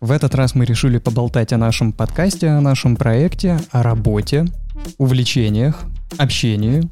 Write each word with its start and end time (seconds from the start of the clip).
В 0.00 0.10
этот 0.10 0.34
раз 0.34 0.54
мы 0.54 0.64
решили 0.64 0.98
поболтать 0.98 1.52
о 1.52 1.58
нашем 1.58 1.92
подкасте, 1.92 2.48
о 2.48 2.60
нашем 2.60 2.96
проекте, 2.96 3.58
о 3.70 3.82
работе, 3.82 4.46
увлечениях, 4.98 5.84
общении 6.18 6.82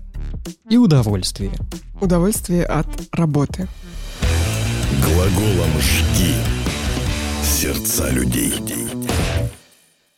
и 0.69 0.77
удовольствии. 0.77 1.53
Удовольствие 2.01 2.65
от 2.65 2.89
работы. 3.13 3.69
Глаголом 5.05 5.71
«жги» 5.81 6.35
сердца 7.43 8.11
людей. 8.11 8.55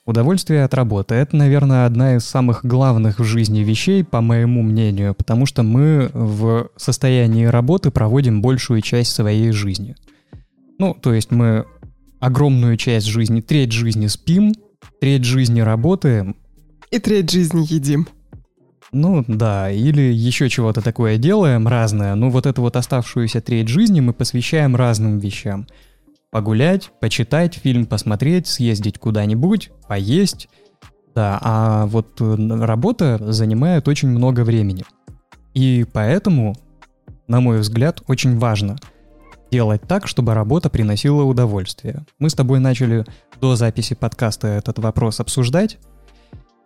Удовольствие 0.06 0.64
от 0.64 0.74
работы— 0.74 1.14
это, 1.16 1.34
наверное, 1.36 1.86
одна 1.86 2.16
из 2.16 2.24
самых 2.24 2.64
главных 2.64 3.18
в 3.18 3.24
жизни 3.24 3.60
вещей, 3.60 4.04
по 4.04 4.20
моему 4.20 4.62
мнению, 4.62 5.14
потому 5.14 5.46
что 5.46 5.62
мы 5.62 6.10
в 6.12 6.68
состоянии 6.76 7.46
работы 7.46 7.90
проводим 7.90 8.42
большую 8.42 8.82
часть 8.82 9.12
своей 9.12 9.50
жизни. 9.52 9.96
Ну, 10.78 10.94
то 10.94 11.14
есть 11.14 11.30
мы 11.30 11.66
огромную 12.24 12.76
часть 12.76 13.06
жизни, 13.06 13.40
треть 13.40 13.72
жизни 13.72 14.06
спим, 14.06 14.54
треть 15.00 15.24
жизни 15.24 15.60
работаем. 15.60 16.36
И 16.90 16.98
треть 16.98 17.30
жизни 17.30 17.66
едим. 17.68 18.08
Ну 18.92 19.24
да, 19.26 19.70
или 19.70 20.12
еще 20.12 20.48
чего-то 20.48 20.80
такое 20.80 21.18
делаем 21.18 21.66
разное, 21.66 22.14
ну 22.14 22.30
вот 22.30 22.46
эту 22.46 22.62
вот 22.62 22.76
оставшуюся 22.76 23.40
треть 23.40 23.68
жизни 23.68 24.00
мы 24.00 24.12
посвящаем 24.12 24.76
разным 24.76 25.18
вещам— 25.18 25.66
погулять, 26.34 26.90
почитать 27.00 27.54
фильм, 27.54 27.86
посмотреть, 27.86 28.48
съездить 28.48 28.98
куда-нибудь, 28.98 29.70
поесть. 29.86 30.48
Да, 31.14 31.38
а 31.40 31.86
вот 31.86 32.20
э, 32.20 32.34
работа 32.60 33.18
занимает 33.32 33.86
очень 33.86 34.08
много 34.08 34.40
времени. 34.40 34.84
И 35.54 35.86
поэтому, 35.92 36.56
на 37.28 37.40
мой 37.40 37.60
взгляд, 37.60 38.02
очень 38.08 38.36
важно 38.36 38.78
делать 39.54 39.82
так, 39.86 40.08
чтобы 40.08 40.34
работа 40.34 40.68
приносила 40.68 41.22
удовольствие. 41.22 42.04
Мы 42.18 42.28
с 42.28 42.34
тобой 42.34 42.58
начали 42.58 43.04
до 43.40 43.54
записи 43.54 43.94
подкаста 43.94 44.48
этот 44.48 44.80
вопрос 44.80 45.20
обсуждать, 45.20 45.78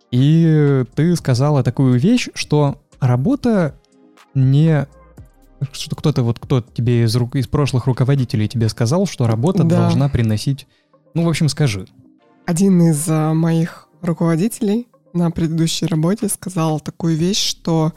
и 0.09 0.83
ты 0.95 1.15
сказала 1.15 1.61
такую 1.61 1.99
вещь, 1.99 2.29
что 2.33 2.81
работа 2.99 3.75
не 4.33 4.87
что 5.71 5.95
кто-то 5.95 6.23
вот 6.23 6.39
кто 6.39 6.61
тебе 6.61 7.03
из, 7.03 7.15
рук, 7.15 7.35
из 7.35 7.45
прошлых 7.45 7.85
руководителей 7.85 8.47
тебе 8.47 8.69
сказал, 8.69 9.05
что 9.05 9.27
работа 9.27 9.63
да. 9.63 9.81
должна 9.81 10.09
приносить... 10.09 10.65
Ну, 11.13 11.25
в 11.25 11.29
общем, 11.29 11.47
скажи. 11.47 11.85
Один 12.47 12.81
из 12.81 13.05
а, 13.07 13.35
моих 13.35 13.87
руководителей 14.01 14.87
на 15.13 15.29
предыдущей 15.29 15.85
работе 15.85 16.27
сказал 16.27 16.79
такую 16.79 17.17
вещь, 17.17 17.45
что 17.45 17.93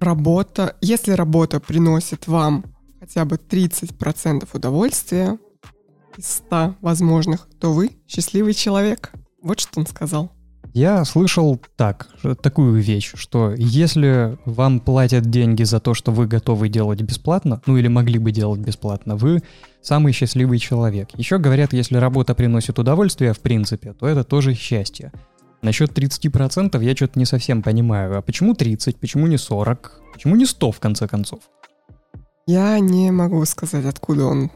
работа, 0.00 0.76
если 0.80 1.12
работа 1.12 1.60
приносит 1.60 2.26
вам 2.26 2.73
хотя 3.04 3.26
бы 3.26 3.36
30% 3.36 4.48
удовольствия 4.54 5.38
из 6.16 6.26
100 6.26 6.76
возможных, 6.80 7.48
то 7.60 7.72
вы 7.72 7.90
счастливый 8.08 8.54
человек. 8.54 9.12
Вот 9.42 9.60
что 9.60 9.80
он 9.80 9.86
сказал. 9.86 10.32
Я 10.72 11.04
слышал 11.04 11.60
так, 11.76 12.08
такую 12.42 12.80
вещь, 12.80 13.12
что 13.14 13.52
если 13.56 14.38
вам 14.46 14.80
платят 14.80 15.30
деньги 15.30 15.64
за 15.64 15.80
то, 15.80 15.92
что 15.92 16.12
вы 16.12 16.26
готовы 16.26 16.68
делать 16.68 17.02
бесплатно, 17.02 17.60
ну 17.66 17.76
или 17.76 17.88
могли 17.88 18.18
бы 18.18 18.32
делать 18.32 18.60
бесплатно, 18.60 19.16
вы 19.16 19.42
самый 19.82 20.12
счастливый 20.12 20.58
человек. 20.58 21.10
Еще 21.14 21.38
говорят, 21.38 21.74
если 21.74 21.98
работа 21.98 22.34
приносит 22.34 22.78
удовольствие, 22.78 23.34
в 23.34 23.40
принципе, 23.40 23.92
то 23.92 24.06
это 24.08 24.24
тоже 24.24 24.54
счастье. 24.54 25.12
Насчет 25.60 25.96
30% 25.96 26.82
я 26.82 26.96
что-то 26.96 27.18
не 27.18 27.26
совсем 27.26 27.62
понимаю. 27.62 28.16
А 28.16 28.22
почему 28.22 28.54
30? 28.54 28.96
Почему 28.96 29.26
не 29.26 29.36
40? 29.36 30.00
Почему 30.14 30.36
не 30.36 30.46
100 30.46 30.72
в 30.72 30.80
конце 30.80 31.06
концов? 31.06 31.40
Я 32.46 32.78
не 32.78 33.10
могу 33.10 33.44
сказать, 33.46 33.86
откуда 33.86 34.26
он 34.26 34.50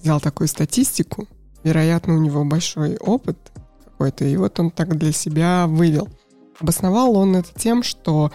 взял 0.00 0.20
такую 0.20 0.48
статистику. 0.48 1.28
Вероятно, 1.64 2.14
у 2.14 2.20
него 2.20 2.44
большой 2.44 2.96
опыт 2.96 3.36
какой-то, 3.84 4.24
и 4.24 4.36
вот 4.36 4.58
он 4.58 4.70
так 4.70 4.96
для 4.96 5.12
себя 5.12 5.66
вывел. 5.66 6.08
Обосновал 6.60 7.16
он 7.16 7.36
это 7.36 7.48
тем, 7.54 7.82
что 7.82 8.32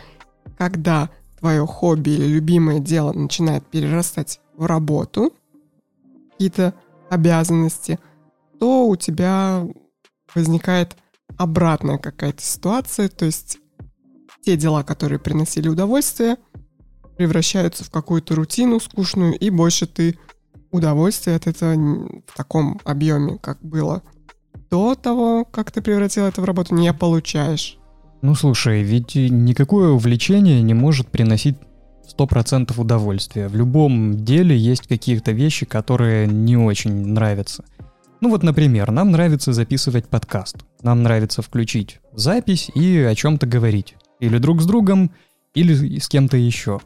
когда 0.57 1.09
твое 1.39 1.65
хобби 1.65 2.11
или 2.11 2.27
любимое 2.27 2.79
дело 2.79 3.13
начинает 3.13 3.65
перерастать 3.65 4.39
в 4.55 4.65
работу, 4.65 5.33
какие-то 6.31 6.75
обязанности, 7.09 7.99
то 8.59 8.87
у 8.87 8.95
тебя 8.95 9.67
возникает 10.35 10.95
обратная 11.37 11.97
какая-то 11.97 12.43
ситуация, 12.43 13.09
то 13.09 13.25
есть 13.25 13.57
те 14.43 14.57
дела, 14.57 14.83
которые 14.83 15.19
приносили 15.19 15.67
удовольствие, 15.67 16.37
превращаются 17.17 17.83
в 17.83 17.89
какую-то 17.89 18.35
рутину 18.35 18.79
скучную, 18.79 19.37
и 19.37 19.49
больше 19.49 19.85
ты 19.85 20.17
удовольствия 20.71 21.35
от 21.35 21.47
этого 21.47 21.73
в 22.25 22.35
таком 22.35 22.79
объеме, 22.85 23.37
как 23.37 23.61
было 23.61 24.01
до 24.69 24.95
того, 24.95 25.45
как 25.45 25.71
ты 25.71 25.81
превратил 25.81 26.25
это 26.25 26.41
в 26.41 26.45
работу, 26.45 26.73
не 26.73 26.91
получаешь. 26.93 27.77
Ну 28.21 28.35
слушай, 28.35 28.83
ведь 28.83 29.15
никакое 29.15 29.89
увлечение 29.89 30.61
не 30.61 30.73
может 30.73 31.09
приносить 31.09 31.57
100% 32.17 32.79
удовольствия. 32.79 33.47
В 33.47 33.55
любом 33.55 34.23
деле 34.23 34.57
есть 34.57 34.87
какие-то 34.87 35.31
вещи, 35.31 35.65
которые 35.65 36.27
не 36.27 36.55
очень 36.55 37.07
нравятся. 37.07 37.65
Ну 38.21 38.29
вот, 38.29 38.43
например, 38.43 38.91
нам 38.91 39.11
нравится 39.11 39.51
записывать 39.51 40.07
подкаст. 40.07 40.57
Нам 40.83 41.03
нравится 41.03 41.41
включить 41.41 41.99
запись 42.13 42.69
и 42.75 42.99
о 42.99 43.15
чем-то 43.15 43.47
говорить. 43.47 43.95
Или 44.19 44.37
друг 44.37 44.61
с 44.61 44.65
другом, 44.65 45.11
или 45.55 45.97
с 45.97 46.07
кем-то 46.07 46.37
еще. 46.37 46.79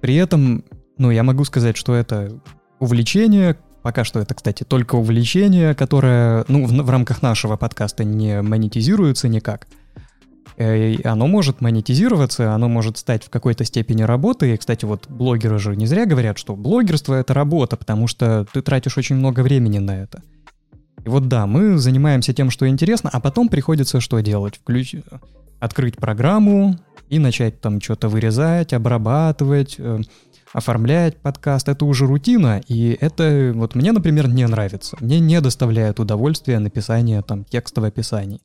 При 0.00 0.14
этом, 0.16 0.64
ну, 0.96 1.10
я 1.10 1.22
могу 1.22 1.44
сказать, 1.44 1.76
что 1.76 1.94
это 1.94 2.40
увлечение, 2.78 3.56
Пока 3.82 4.04
что 4.04 4.20
это, 4.20 4.34
кстати, 4.34 4.64
только 4.64 4.96
увлечение, 4.96 5.74
которое, 5.74 6.44
ну, 6.48 6.66
в, 6.66 6.72
в 6.72 6.90
рамках 6.90 7.22
нашего 7.22 7.56
подкаста 7.56 8.04
не 8.04 8.42
монетизируется 8.42 9.28
никак. 9.28 9.66
Э, 10.56 10.94
и 10.94 11.06
оно 11.06 11.26
может 11.28 11.60
монетизироваться, 11.60 12.52
оно 12.52 12.68
может 12.68 12.98
стать 12.98 13.24
в 13.24 13.30
какой-то 13.30 13.64
степени 13.64 14.02
работой. 14.02 14.54
И, 14.54 14.56
кстати, 14.56 14.84
вот 14.84 15.06
блогеры 15.08 15.58
же 15.58 15.76
не 15.76 15.86
зря 15.86 16.04
говорят, 16.04 16.38
что 16.38 16.56
блогерство— 16.56 17.14
это 17.14 17.32
работа, 17.32 17.76
потому 17.76 18.08
что 18.08 18.44
ты 18.52 18.60
тратишь 18.62 18.98
очень 18.98 19.16
много 19.16 19.40
времени 19.40 19.78
на 19.78 20.02
это. 20.02 20.22
И 21.08 21.10
вот 21.10 21.26
да, 21.26 21.46
мы 21.46 21.78
занимаемся 21.78 22.34
тем, 22.34 22.50
что 22.50 22.68
интересно, 22.68 23.08
а 23.10 23.18
потом 23.18 23.48
приходится 23.48 23.98
что 23.98 24.20
делать? 24.20 24.56
Включ... 24.56 24.94
Открыть 25.58 25.96
программу 25.96 26.78
и 27.08 27.18
начать 27.18 27.62
там 27.62 27.80
что-то 27.80 28.10
вырезать, 28.10 28.74
обрабатывать, 28.74 29.76
э, 29.78 30.00
оформлять 30.52 31.16
подкаст, 31.16 31.70
это 31.70 31.86
уже 31.86 32.06
рутина, 32.06 32.60
и 32.68 32.94
это 33.00 33.52
вот 33.54 33.74
мне, 33.74 33.92
например, 33.92 34.28
не 34.28 34.46
нравится. 34.46 34.98
Мне 35.00 35.18
не 35.18 35.40
доставляет 35.40 35.98
удовольствия 35.98 36.58
написание 36.58 37.22
там 37.22 37.46
текстовых 37.46 37.88
описаний. 37.88 38.42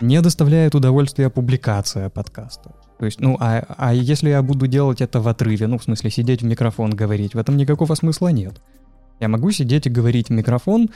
Не 0.00 0.20
доставляет 0.20 0.74
удовольствия 0.74 1.30
публикация 1.30 2.10
подкаста. 2.10 2.74
То 2.98 3.04
есть, 3.04 3.20
ну, 3.20 3.36
а, 3.38 3.64
а 3.78 3.94
если 3.94 4.30
я 4.30 4.42
буду 4.42 4.66
делать 4.66 5.00
это 5.00 5.20
в 5.20 5.28
отрыве, 5.28 5.68
ну, 5.68 5.78
в 5.78 5.84
смысле, 5.84 6.10
сидеть 6.10 6.42
в 6.42 6.44
микрофон 6.44 6.90
говорить, 6.90 7.34
в 7.34 7.38
этом 7.38 7.56
никакого 7.56 7.94
смысла 7.94 8.28
нет. 8.32 8.60
Я 9.20 9.28
могу 9.28 9.50
сидеть 9.50 9.86
и 9.86 9.90
говорить 9.90 10.28
в 10.28 10.32
микрофон, 10.32 10.88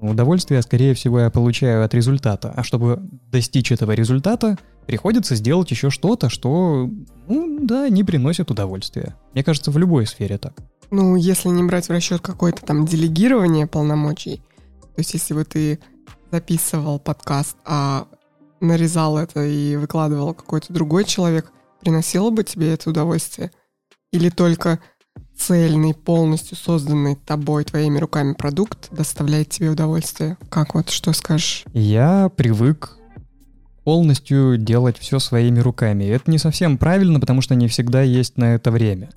удовольствие, 0.00 0.62
скорее 0.62 0.94
всего, 0.94 1.20
я 1.20 1.30
получаю 1.30 1.84
от 1.84 1.94
результата. 1.94 2.52
А 2.56 2.62
чтобы 2.62 3.00
достичь 3.30 3.72
этого 3.72 3.92
результата, 3.92 4.56
приходится 4.86 5.34
сделать 5.34 5.70
еще 5.70 5.90
что-то, 5.90 6.28
что, 6.28 6.88
ну, 7.26 7.58
да, 7.60 7.88
не 7.88 8.04
приносит 8.04 8.50
удовольствия. 8.50 9.16
Мне 9.32 9.44
кажется, 9.44 9.70
в 9.70 9.78
любой 9.78 10.06
сфере 10.06 10.38
так. 10.38 10.54
Ну, 10.90 11.16
если 11.16 11.48
не 11.48 11.62
брать 11.62 11.88
в 11.88 11.92
расчет 11.92 12.20
какое-то 12.20 12.64
там 12.64 12.86
делегирование 12.86 13.66
полномочий, 13.66 14.42
то 14.80 15.00
есть 15.00 15.12
если 15.14 15.34
бы 15.34 15.44
ты 15.44 15.78
записывал 16.30 16.98
подкаст, 16.98 17.56
а 17.64 18.06
нарезал 18.60 19.18
это 19.18 19.44
и 19.44 19.76
выкладывал 19.76 20.34
какой-то 20.34 20.72
другой 20.72 21.04
человек, 21.04 21.52
приносило 21.80 22.30
бы 22.30 22.44
тебе 22.44 22.72
это 22.72 22.90
удовольствие? 22.90 23.50
Или 24.12 24.30
только 24.30 24.80
цельный, 25.38 25.94
полностью 25.94 26.56
созданный 26.56 27.16
тобой, 27.16 27.64
твоими 27.64 27.98
руками 27.98 28.34
продукт 28.34 28.88
доставляет 28.90 29.48
тебе 29.50 29.70
удовольствие? 29.70 30.36
Как 30.50 30.74
вот, 30.74 30.90
что 30.90 31.12
скажешь? 31.12 31.64
Я 31.72 32.30
привык 32.36 32.98
полностью 33.84 34.58
делать 34.58 34.98
все 34.98 35.18
своими 35.18 35.60
руками. 35.60 36.04
Это 36.04 36.30
не 36.30 36.38
совсем 36.38 36.76
правильно, 36.76 37.20
потому 37.20 37.40
что 37.40 37.54
не 37.54 37.68
всегда 37.68 38.02
есть 38.02 38.36
на 38.36 38.54
это 38.54 38.70
время. 38.70 39.08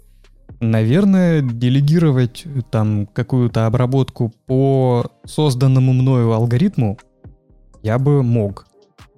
Наверное, 0.62 1.42
делегировать 1.42 2.46
там 2.70 3.08
какую-то 3.08 3.66
обработку 3.66 4.34
по 4.46 5.12
созданному 5.26 5.92
мною 5.92 6.32
алгоритму 6.34 7.00
я 7.84 7.98
бы 7.98 8.22
мог. 8.22 8.68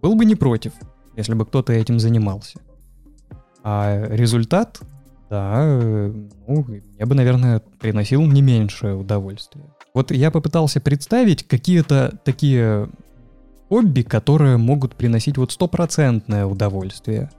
Был 0.02 0.16
бы 0.16 0.26
не 0.26 0.36
против, 0.36 0.72
если 1.16 1.34
бы 1.34 1.46
кто-то 1.46 1.74
этим 1.74 2.00
занимался. 2.00 2.60
А 3.64 4.08
результат, 4.10 4.80
да, 5.34 5.66
ну, 5.66 6.64
мне 6.68 7.06
бы, 7.08 7.16
наверное, 7.16 7.60
приносил 7.80 8.22
не 8.22 8.44
меньшее 8.44 8.94
удовольствие. 8.94 9.66
Вот 9.96 10.12
я 10.12 10.30
попытался 10.30 10.80
представить 10.80 11.48
какие-то 11.48 12.20
такие 12.24 12.88
хобби, 13.68 14.04
которые 14.04 14.58
могут 14.58 14.96
приносить 14.96 15.40
вот 15.40 15.52
стопроцентное 15.52 16.46
удовольствие. 16.46 17.32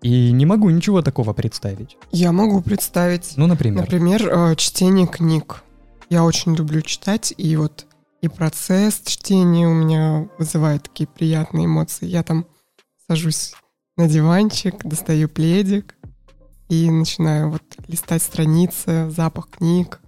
И 0.00 0.32
не 0.32 0.46
могу 0.46 0.70
ничего 0.70 1.02
такого 1.02 1.34
представить. 1.34 1.98
Я 2.10 2.32
могу 2.32 2.62
представить. 2.62 3.34
Ну, 3.36 3.46
например. 3.46 3.82
Например, 3.82 4.26
э, 4.26 4.56
чтение 4.56 5.06
книг. 5.06 5.62
Я 6.08 6.24
очень 6.24 6.54
люблю 6.54 6.80
читать, 6.80 7.34
и 7.36 7.54
вот 7.56 7.84
и 8.22 8.28
процесс 8.28 9.02
чтения 9.04 9.68
у 9.68 9.74
меня 9.74 10.26
вызывает 10.38 10.84
такие 10.84 11.06
приятные 11.06 11.66
эмоции. 11.66 12.06
Я 12.06 12.22
там 12.22 12.46
сажусь 13.06 13.52
на 13.98 14.08
диванчик, 14.08 14.82
достаю 14.86 15.28
пледик 15.28 15.94
и 16.68 16.90
начинаю 16.90 17.50
вот 17.50 17.62
листать 17.88 18.22
страницы, 18.22 19.10
запах 19.10 19.48
книг. 19.50 20.00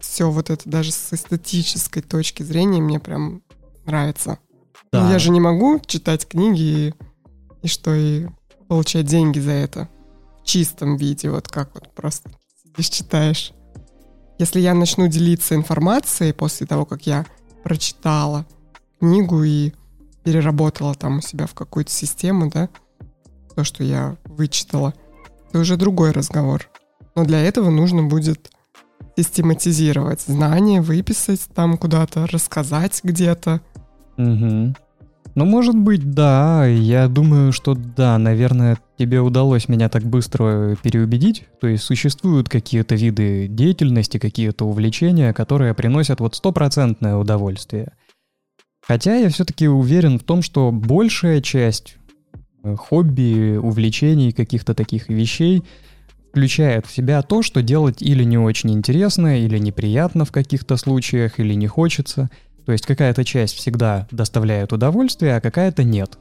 Все 0.00 0.30
вот 0.30 0.50
это 0.50 0.68
даже 0.68 0.92
с 0.92 1.12
эстетической 1.12 2.02
точки 2.02 2.42
зрения 2.42 2.80
мне 2.80 3.00
прям 3.00 3.42
нравится. 3.84 4.38
Да. 4.92 5.04
Но 5.04 5.12
я 5.12 5.18
же 5.18 5.30
не 5.30 5.40
могу 5.40 5.80
читать 5.84 6.26
книги 6.26 6.62
и, 6.62 6.94
и 7.62 7.68
что, 7.68 7.94
и 7.94 8.26
получать 8.68 9.06
деньги 9.06 9.38
за 9.38 9.52
это 9.52 9.88
в 10.40 10.46
чистом 10.46 10.96
виде, 10.96 11.30
вот 11.30 11.48
как 11.48 11.74
вот 11.74 11.94
просто 11.94 12.30
сидишь, 12.62 12.88
читаешь. 12.90 13.52
Если 14.38 14.60
я 14.60 14.74
начну 14.74 15.06
делиться 15.08 15.54
информацией 15.54 16.32
после 16.32 16.66
того, 16.66 16.84
как 16.84 17.06
я 17.06 17.24
прочитала 17.64 18.46
книгу 19.00 19.42
и 19.42 19.72
переработала 20.24 20.94
там 20.94 21.18
у 21.18 21.20
себя 21.20 21.46
в 21.46 21.54
какую-то 21.54 21.90
систему, 21.90 22.50
да, 22.50 22.68
то, 23.54 23.64
что 23.64 23.82
я 23.82 24.16
вычитала, 24.24 24.92
это 25.56 25.62
уже 25.62 25.76
другой 25.76 26.10
разговор. 26.10 26.68
Но 27.14 27.24
для 27.24 27.40
этого 27.40 27.70
нужно 27.70 28.02
будет 28.02 28.50
систематизировать 29.16 30.20
знания, 30.20 30.82
выписать 30.82 31.48
там 31.54 31.78
куда-то, 31.78 32.26
рассказать 32.26 33.00
где-то. 33.02 33.62
Угу. 34.18 34.74
Ну, 35.34 35.44
может 35.44 35.74
быть, 35.74 36.10
да. 36.10 36.66
Я 36.66 37.08
думаю, 37.08 37.52
что 37.52 37.74
да, 37.74 38.18
наверное, 38.18 38.76
тебе 38.98 39.20
удалось 39.20 39.68
меня 39.68 39.88
так 39.88 40.02
быстро 40.02 40.76
переубедить. 40.82 41.44
То 41.60 41.68
есть 41.68 41.84
существуют 41.84 42.50
какие-то 42.50 42.94
виды 42.94 43.48
деятельности, 43.48 44.18
какие-то 44.18 44.66
увлечения, 44.66 45.32
которые 45.32 45.72
приносят 45.72 46.20
вот 46.20 46.34
стопроцентное 46.34 47.16
удовольствие. 47.16 47.92
Хотя 48.86 49.16
я 49.16 49.30
все-таки 49.30 49.68
уверен 49.68 50.18
в 50.18 50.22
том, 50.22 50.42
что 50.42 50.70
большая 50.70 51.40
часть 51.40 51.96
хобби, 52.74 53.56
увлечений, 53.56 54.32
каких-то 54.32 54.74
таких 54.74 55.08
вещей 55.08 55.62
включает 56.30 56.86
в 56.86 56.92
себя 56.92 57.22
то, 57.22 57.42
что 57.42 57.62
делать 57.62 58.02
или 58.02 58.24
не 58.24 58.36
очень 58.36 58.72
интересно, 58.72 59.40
или 59.40 59.58
неприятно 59.58 60.24
в 60.24 60.32
каких-то 60.32 60.76
случаях, 60.76 61.38
или 61.38 61.54
не 61.54 61.66
хочется– 61.66 62.28
то 62.66 62.72
есть 62.72 62.84
какая-то 62.84 63.24
часть 63.24 63.54
всегда 63.54 64.08
доставляет 64.10 64.72
удовольствие, 64.72 65.36
а 65.36 65.40
какая-то 65.40 65.84
нет. 65.84 66.18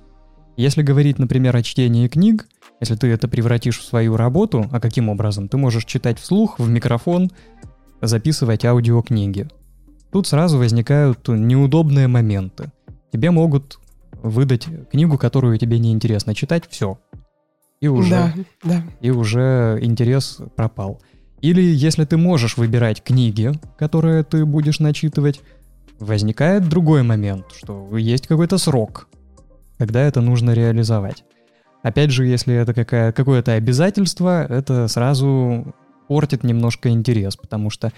Если 0.58 0.84
говорить, 0.84 1.18
например, 1.18 1.56
о 1.56 1.64
чтении 1.64 2.08
книг, 2.08 2.48
если 2.80 2.96
ты 2.96 3.08
это 3.08 3.28
превратишь 3.28 3.80
в 3.80 3.84
свою 3.84 4.16
работу, 4.16 4.70
а 4.72 4.80
каким 4.80 5.10
образом? 5.10 5.50
Ты 5.50 5.58
можешь 5.58 5.86
читать 5.86 6.20
вслух, 6.20 6.60
в 6.60 6.70
микрофон, 6.70 7.32
записывать 8.00 8.64
аудиокниги. 8.64 9.48
Тут 10.12 10.28
сразу 10.28 10.60
возникают 10.60 11.28
неудобные 11.28 12.08
моменты. 12.08 12.72
Тебе 13.12 13.32
могут 13.32 13.80
выдать 14.26 14.68
книгу, 14.92 15.18
которую 15.18 15.58
тебе 15.58 15.80
неинтересно 15.80 16.34
читать, 16.34 16.64
все. 16.70 16.98
И 17.80 17.88
уже, 17.88 18.10
да, 18.10 18.34
да. 18.64 18.84
и 19.02 19.12
уже 19.12 19.78
интерес 19.82 20.40
пропал. 20.56 21.02
Или 21.42 21.62
если 21.62 22.06
ты 22.06 22.18
можешь 22.18 22.58
выбирать 22.58 23.04
книги, 23.04 23.52
которые 23.78 24.24
ты 24.24 24.46
будешь 24.46 24.80
начитывать, 24.80 25.42
возникает 26.00 26.68
другой 26.68 27.04
момент, 27.04 27.46
что 27.56 27.96
есть 27.98 28.28
какой-то 28.28 28.58
срок, 28.58 29.08
когда 29.78 30.02
это 30.02 30.22
нужно 30.22 30.52
реализовать. 30.52 31.24
Опять 31.84 32.10
же, 32.10 32.26
если 32.26 32.56
это 32.56 32.74
какое-то 33.14 33.54
обязательство, 33.54 34.44
это 34.46 34.88
сразу 34.88 35.76
портит 36.08 36.44
немножко 36.44 36.90
интерес, 36.90 37.36
потому 37.36 37.70
что 37.70 37.92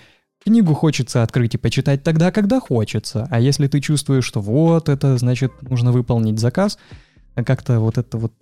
книгу 0.47 0.73
хочется 0.73 1.23
открыть 1.23 1.55
и 1.55 1.57
почитать 1.57 2.03
тогда, 2.03 2.31
когда 2.31 2.61
хочется. 2.61 3.27
А 3.29 3.39
если 3.39 3.67
ты 3.67 3.81
чувствуешь, 3.81 4.23
что 4.23 4.39
вот 4.39 4.88
это 4.88 5.17
значит 5.17 5.51
нужно 5.61 5.91
выполнить 5.91 6.39
заказ, 6.39 6.77
как-то 7.35 7.81
вот 7.81 7.97
это 7.97 8.17
вот 8.17 8.33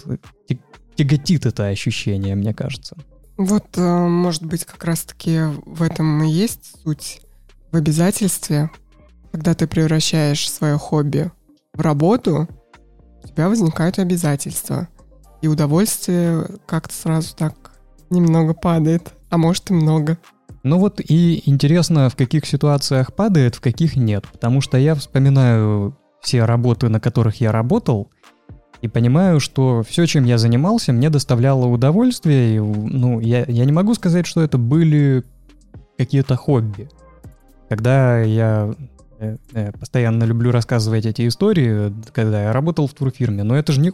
тяготит 0.95 1.47
это 1.47 1.65
ощущение, 1.65 2.35
мне 2.35 2.53
кажется. 2.53 2.95
Вот, 3.37 3.65
э, 3.75 4.07
может 4.07 4.45
быть, 4.45 4.65
как 4.65 4.83
раз-таки 4.85 5.39
в 5.65 5.81
этом 5.81 6.23
и 6.23 6.29
есть 6.29 6.75
суть 6.83 7.21
в 7.71 7.75
обязательстве, 7.75 8.69
когда 9.31 9.55
ты 9.55 9.67
превращаешь 9.67 10.49
свое 10.49 10.77
хобби 10.77 11.31
в 11.73 11.81
работу, 11.81 12.47
у 13.23 13.27
тебя 13.27 13.49
возникают 13.49 13.97
обязательства. 13.97 14.87
И 15.41 15.47
удовольствие 15.47 16.47
как-то 16.67 16.93
сразу 16.93 17.35
так 17.35 17.71
немного 18.11 18.53
падает, 18.53 19.11
а 19.29 19.37
может 19.37 19.71
и 19.71 19.73
много. 19.73 20.19
Ну 20.65 20.79
вот 20.79 20.99
и 20.99 21.43
интересно, 21.45 22.09
в 22.09 22.15
каких 22.15 22.47
ситуациях 22.47 23.13
падает, 23.13 23.53
в 23.53 23.61
каких 23.61 23.95
нет. 23.95 24.25
Потому 24.31 24.61
что 24.61 24.79
я 24.79 24.95
вспоминаю 24.95 25.95
все 26.21 26.43
работы, 26.43 26.89
на 26.89 26.99
которых 26.99 27.39
я 27.39 27.51
работал, 27.51 28.09
и 28.81 28.87
понимаю, 28.87 29.39
что 29.39 29.83
все, 29.87 30.07
чем 30.07 30.25
я 30.25 30.39
занимался, 30.39 30.91
мне 30.91 31.11
доставляло 31.11 31.67
удовольствие. 31.67 32.55
И, 32.55 32.59
ну, 32.59 33.19
я, 33.19 33.45
я 33.47 33.63
не 33.63 33.71
могу 33.71 33.93
сказать, 33.93 34.25
что 34.25 34.41
это 34.41 34.57
были 34.57 35.23
какие-то 35.99 36.35
хобби. 36.35 36.89
Когда 37.69 38.21
я 38.21 38.73
я 39.19 39.37
э, 39.53 39.71
постоянно 39.71 40.23
люблю 40.23 40.51
рассказывать 40.51 41.05
эти 41.05 41.27
истории, 41.27 41.93
когда 42.11 42.45
я 42.45 42.53
работал 42.53 42.87
в 42.87 42.93
турфирме, 42.93 43.43
но 43.43 43.55
это 43.55 43.71
же 43.71 43.81
не... 43.81 43.91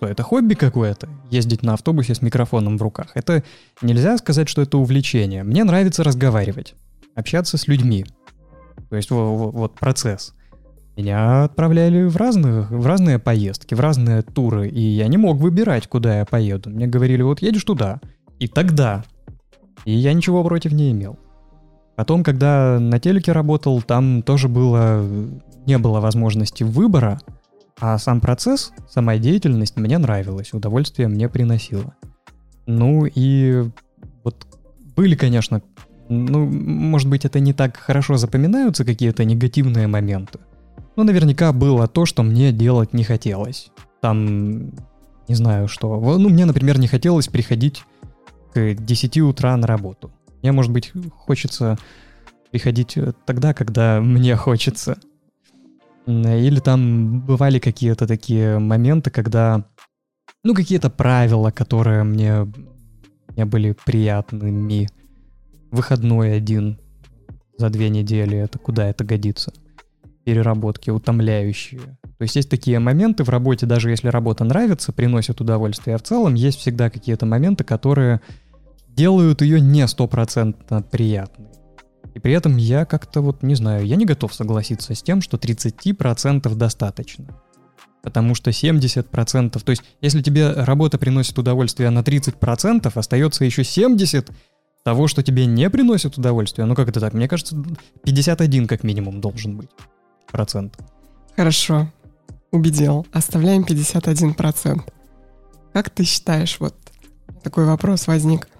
Что, 0.00 0.08
это 0.08 0.22
хобби 0.22 0.54
какое-то? 0.54 1.10
Ездить 1.30 1.62
на 1.62 1.74
автобусе 1.74 2.14
с 2.14 2.22
микрофоном 2.22 2.78
в 2.78 2.82
руках. 2.82 3.08
Это 3.12 3.44
нельзя 3.82 4.16
сказать, 4.16 4.48
что 4.48 4.62
это 4.62 4.78
увлечение. 4.78 5.42
Мне 5.42 5.62
нравится 5.62 6.02
разговаривать, 6.02 6.74
общаться 7.14 7.58
с 7.58 7.68
людьми. 7.68 8.06
То 8.88 8.96
есть 8.96 9.10
вот, 9.10 9.52
вот 9.52 9.74
процесс. 9.74 10.32
Меня 10.96 11.44
отправляли 11.44 12.04
в, 12.04 12.16
разных, 12.16 12.70
в 12.70 12.86
разные 12.86 13.18
поездки, 13.18 13.74
в 13.74 13.80
разные 13.80 14.22
туры, 14.22 14.70
и 14.70 14.80
я 14.80 15.06
не 15.06 15.18
мог 15.18 15.36
выбирать, 15.36 15.86
куда 15.86 16.20
я 16.20 16.24
поеду. 16.24 16.70
Мне 16.70 16.86
говорили, 16.86 17.20
вот 17.20 17.42
едешь 17.42 17.64
туда, 17.64 18.00
и 18.38 18.48
тогда. 18.48 19.04
И 19.84 19.92
я 19.92 20.14
ничего 20.14 20.42
против 20.42 20.72
не 20.72 20.92
имел. 20.92 21.18
Потом, 21.96 22.24
когда 22.24 22.78
на 22.80 22.98
телеке 22.98 23.32
работал, 23.32 23.82
там 23.82 24.22
тоже 24.22 24.48
было, 24.48 25.06
не 25.66 25.76
было 25.76 26.00
возможности 26.00 26.62
выбора, 26.62 27.20
а 27.80 27.98
сам 27.98 28.20
процесс, 28.20 28.72
сама 28.88 29.16
деятельность 29.16 29.76
мне 29.76 29.98
нравилась, 29.98 30.52
удовольствие 30.52 31.08
мне 31.08 31.28
приносило. 31.28 31.94
Ну 32.66 33.06
и 33.06 33.64
вот 34.22 34.46
были, 34.96 35.14
конечно, 35.14 35.62
ну, 36.08 36.44
может 36.46 37.08
быть, 37.08 37.24
это 37.24 37.40
не 37.40 37.52
так 37.52 37.76
хорошо 37.76 38.16
запоминаются 38.16 38.84
какие-то 38.84 39.24
негативные 39.24 39.86
моменты. 39.86 40.40
Но 40.96 41.04
наверняка 41.04 41.52
было 41.52 41.86
то, 41.88 42.04
что 42.04 42.22
мне 42.22 42.52
делать 42.52 42.92
не 42.92 43.04
хотелось. 43.04 43.70
Там, 44.00 44.70
не 45.28 45.34
знаю 45.34 45.68
что. 45.68 45.98
Ну, 46.18 46.28
мне, 46.28 46.44
например, 46.44 46.78
не 46.78 46.88
хотелось 46.88 47.28
приходить 47.28 47.84
к 48.52 48.74
10 48.74 49.18
утра 49.18 49.56
на 49.56 49.66
работу. 49.66 50.12
Мне, 50.42 50.52
может 50.52 50.72
быть, 50.72 50.92
хочется 51.14 51.78
приходить 52.50 52.96
э, 52.96 53.12
тогда, 53.24 53.54
когда 53.54 54.00
мне 54.00 54.34
хочется. 54.36 54.98
Или 56.06 56.60
там 56.60 57.20
бывали 57.20 57.58
какие-то 57.58 58.06
такие 58.06 58.58
моменты, 58.58 59.10
когда, 59.10 59.64
ну, 60.42 60.54
какие-то 60.54 60.90
правила, 60.90 61.50
которые 61.50 62.02
мне, 62.04 62.50
мне 63.28 63.44
были 63.44 63.76
приятными. 63.84 64.88
Выходной 65.70 66.36
один 66.36 66.80
за 67.58 67.70
две 67.70 67.90
недели, 67.90 68.36
это 68.38 68.58
куда 68.58 68.88
это 68.88 69.04
годится? 69.04 69.52
Переработки 70.24 70.90
утомляющие. 70.90 71.80
То 72.18 72.22
есть 72.22 72.34
есть 72.36 72.50
такие 72.50 72.78
моменты 72.80 73.22
в 73.22 73.28
работе, 73.28 73.66
даже 73.66 73.90
если 73.90 74.08
работа 74.08 74.44
нравится, 74.44 74.92
приносит 74.92 75.40
удовольствие, 75.40 75.94
а 75.94 75.98
в 75.98 76.02
целом 76.02 76.34
есть 76.34 76.58
всегда 76.58 76.90
какие-то 76.90 77.24
моменты, 77.26 77.62
которые 77.62 78.20
делают 78.88 79.42
ее 79.42 79.60
не 79.60 79.86
стопроцентно 79.86 80.82
приятной. 80.82 81.49
При 82.20 82.32
этом 82.32 82.56
я 82.56 82.84
как-то 82.84 83.20
вот, 83.20 83.42
не 83.42 83.54
знаю, 83.54 83.86
я 83.86 83.96
не 83.96 84.04
готов 84.04 84.34
согласиться 84.34 84.94
с 84.94 85.02
тем, 85.02 85.20
что 85.20 85.36
30% 85.36 86.54
достаточно. 86.54 87.26
Потому 88.02 88.34
что 88.34 88.50
70%, 88.50 89.62
то 89.62 89.70
есть 89.70 89.82
если 90.00 90.22
тебе 90.22 90.52
работа 90.52 90.98
приносит 90.98 91.38
удовольствие 91.38 91.90
на 91.90 92.00
30%, 92.00 92.90
остается 92.94 93.44
еще 93.44 93.62
70% 93.62 94.30
того, 94.82 95.08
что 95.08 95.22
тебе 95.22 95.44
не 95.44 95.68
приносит 95.68 96.16
удовольствие. 96.16 96.66
Ну 96.66 96.74
как 96.74 96.88
это 96.88 97.00
так? 97.00 97.12
Мне 97.12 97.28
кажется, 97.28 97.62
51 98.04 98.66
как 98.66 98.82
минимум 98.82 99.20
должен 99.20 99.58
быть 99.58 99.68
процент. 100.30 100.78
Хорошо, 101.36 101.92
убедил. 102.50 103.06
Оставляем 103.12 103.62
51%. 103.62 104.80
Как 105.74 105.90
ты 105.90 106.04
считаешь, 106.04 106.56
вот 106.60 106.74
такой 107.42 107.66
вопрос 107.66 108.06
возник– 108.06 108.48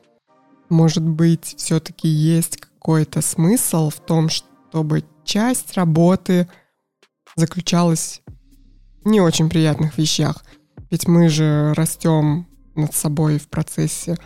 может 0.71 1.03
быть, 1.03 1.57
все-таки 1.59 2.09
есть 2.09 2.59
какой-то 2.81 3.21
смысл 3.21 3.91
в 3.91 4.01
том, 4.01 4.31
чтобы 4.31 5.05
часть 5.25 5.75
работы 5.75 6.49
заключалась 7.37 8.23
в 9.05 9.09
не 9.09 9.21
очень 9.21 9.51
приятных 9.51 9.99
вещах. 9.99 10.43
Ведь 10.91 11.07
мы 11.07 11.29
же 11.29 11.75
растем 11.75 12.49
над 12.75 12.95
собой 12.95 13.39
в 13.39 13.49
процессе, 13.49 14.17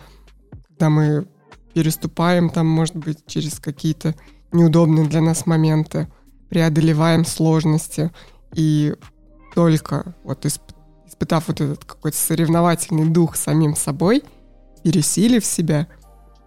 когда 0.69 0.89
мы 0.89 1.27
переступаем 1.73 2.49
там, 2.49 2.65
может 2.67 2.95
быть, 2.95 3.25
через 3.27 3.59
какие-то 3.59 4.15
неудобные 4.53 5.05
для 5.05 5.19
нас 5.19 5.45
моменты, 5.45 6.07
преодолеваем 6.49 7.25
сложности 7.25 8.09
и 8.53 8.95
только 9.53 10.15
вот 10.23 10.45
исп- 10.45 10.73
испытав 11.05 11.49
вот 11.49 11.59
этот 11.59 11.83
какой-то 11.83 12.17
соревновательный 12.17 13.09
дух 13.09 13.35
самим 13.35 13.75
собой, 13.75 14.23
пересилив 14.81 15.45
себя, 15.45 15.87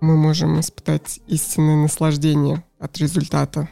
мы 0.00 0.17
можем 0.17 0.59
испытать 0.61 1.21
истинное 1.26 1.76
наслаждение 1.76 2.64
от 2.78 2.99
результата. 2.99 3.69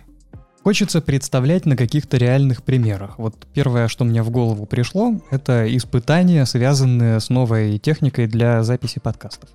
Хочется 0.62 1.00
представлять 1.00 1.64
на 1.64 1.76
каких-то 1.76 2.16
реальных 2.16 2.64
примерах. 2.64 3.18
Вот 3.18 3.46
первое, 3.54 3.86
что 3.86 4.04
мне 4.04 4.22
в 4.22 4.30
голову 4.30 4.66
пришло, 4.66 5.20
это 5.30 5.64
испытания, 5.76 6.44
связанные 6.44 7.20
с 7.20 7.28
новой 7.28 7.78
техникой 7.78 8.26
для 8.26 8.64
записи 8.64 8.98
подкастов. 8.98 9.48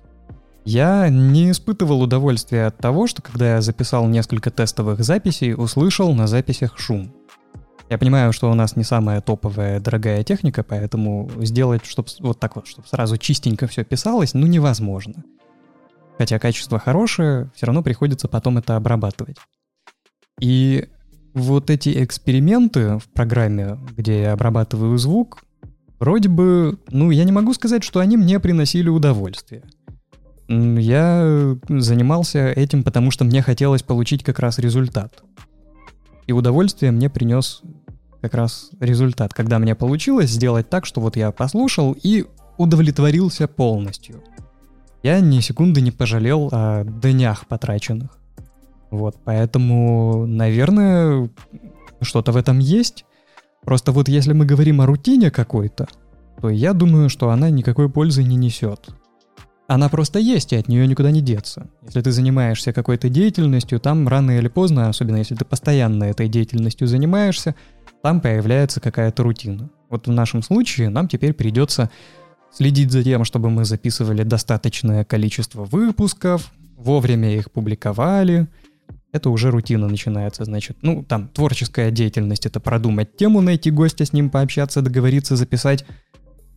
Я 0.64 1.08
не 1.10 1.50
испытывал 1.50 2.02
удовольствия 2.02 2.66
от 2.66 2.78
того, 2.78 3.06
что 3.06 3.20
когда 3.20 3.56
я 3.56 3.60
записал 3.60 4.06
несколько 4.06 4.50
тестовых 4.50 5.04
записей, 5.04 5.54
услышал 5.54 6.14
на 6.14 6.26
записях 6.26 6.78
шум. 6.78 7.12
Я 7.90 7.98
понимаю, 7.98 8.32
что 8.32 8.50
у 8.50 8.54
нас 8.54 8.74
не 8.76 8.84
самая 8.84 9.20
топовая 9.20 9.80
дорогая 9.80 10.22
техника, 10.24 10.62
поэтому 10.62 11.30
сделать, 11.40 11.84
чтобы 11.84 12.08
вот 12.20 12.40
так 12.40 12.56
вот, 12.56 12.66
чтобы 12.66 12.88
сразу 12.88 13.18
чистенько 13.18 13.66
все 13.66 13.84
писалось, 13.84 14.32
ну 14.32 14.46
невозможно. 14.46 15.24
Хотя 16.18 16.38
качество 16.38 16.78
хорошее, 16.78 17.50
все 17.54 17.66
равно 17.66 17.82
приходится 17.82 18.28
потом 18.28 18.58
это 18.58 18.76
обрабатывать. 18.76 19.36
И 20.40 20.88
вот 21.34 21.70
эти 21.70 22.04
эксперименты 22.04 22.98
в 22.98 23.08
программе, 23.12 23.78
где 23.96 24.22
я 24.22 24.32
обрабатываю 24.32 24.98
звук, 24.98 25.42
вроде 25.98 26.28
бы, 26.28 26.78
ну, 26.90 27.10
я 27.10 27.24
не 27.24 27.32
могу 27.32 27.54
сказать, 27.54 27.84
что 27.84 28.00
они 28.00 28.16
мне 28.16 28.38
приносили 28.40 28.88
удовольствие. 28.88 29.62
Я 30.48 31.56
занимался 31.68 32.50
этим, 32.50 32.82
потому 32.82 33.10
что 33.10 33.24
мне 33.24 33.40
хотелось 33.40 33.82
получить 33.82 34.22
как 34.22 34.38
раз 34.38 34.58
результат. 34.58 35.22
И 36.26 36.32
удовольствие 36.32 36.92
мне 36.92 37.08
принес 37.08 37.62
как 38.20 38.34
раз 38.34 38.70
результат, 38.78 39.34
когда 39.34 39.58
мне 39.58 39.74
получилось 39.74 40.30
сделать 40.30 40.68
так, 40.68 40.86
что 40.86 41.00
вот 41.00 41.16
я 41.16 41.32
послушал 41.32 41.96
и 42.02 42.26
удовлетворился 42.58 43.48
полностью. 43.48 44.22
Я 45.02 45.20
ни 45.20 45.40
секунды 45.40 45.80
не 45.80 45.90
пожалел 45.90 46.48
о 46.52 46.84
днях 46.84 47.46
потраченных. 47.46 48.10
Вот, 48.90 49.16
поэтому, 49.24 50.26
наверное, 50.26 51.28
что-то 52.00 52.32
в 52.32 52.36
этом 52.36 52.58
есть. 52.58 53.04
Просто 53.64 53.90
вот 53.92 54.08
если 54.08 54.32
мы 54.32 54.44
говорим 54.44 54.80
о 54.80 54.86
рутине 54.86 55.30
какой-то, 55.30 55.88
то 56.40 56.50
я 56.50 56.72
думаю, 56.72 57.08
что 57.08 57.30
она 57.30 57.50
никакой 57.50 57.88
пользы 57.88 58.22
не 58.22 58.36
несет. 58.36 58.90
Она 59.66 59.88
просто 59.88 60.18
есть, 60.18 60.52
и 60.52 60.56
от 60.56 60.68
нее 60.68 60.86
никуда 60.86 61.10
не 61.10 61.20
деться. 61.20 61.68
Если 61.82 62.00
ты 62.00 62.12
занимаешься 62.12 62.72
какой-то 62.72 63.08
деятельностью, 63.08 63.80
там 63.80 64.06
рано 64.06 64.32
или 64.32 64.48
поздно, 64.48 64.88
особенно 64.88 65.16
если 65.16 65.34
ты 65.34 65.44
постоянно 65.44 66.04
этой 66.04 66.28
деятельностью 66.28 66.86
занимаешься, 66.86 67.54
там 68.02 68.20
появляется 68.20 68.80
какая-то 68.80 69.22
рутина. 69.22 69.70
Вот 69.88 70.06
в 70.06 70.10
нашем 70.10 70.42
случае 70.42 70.90
нам 70.90 71.08
теперь 71.08 71.32
придется 71.32 71.90
следить 72.52 72.90
за 72.90 73.02
тем, 73.02 73.24
чтобы 73.24 73.50
мы 73.50 73.64
записывали 73.64 74.22
достаточное 74.22 75.04
количество 75.04 75.64
выпусков, 75.64 76.52
вовремя 76.76 77.34
их 77.34 77.50
публиковали, 77.50 78.48
это 79.12 79.28
уже 79.28 79.50
рутина 79.50 79.88
начинается, 79.88 80.44
значит. 80.44 80.78
Ну, 80.80 81.04
там, 81.04 81.28
творческая 81.28 81.90
деятельность— 81.90 82.46
это 82.46 82.60
продумать 82.60 83.14
тему, 83.16 83.42
найти 83.42 83.70
гостя, 83.70 84.06
с 84.06 84.12
ним 84.14 84.30
пообщаться, 84.30 84.80
договориться, 84.80 85.36
записать. 85.36 85.84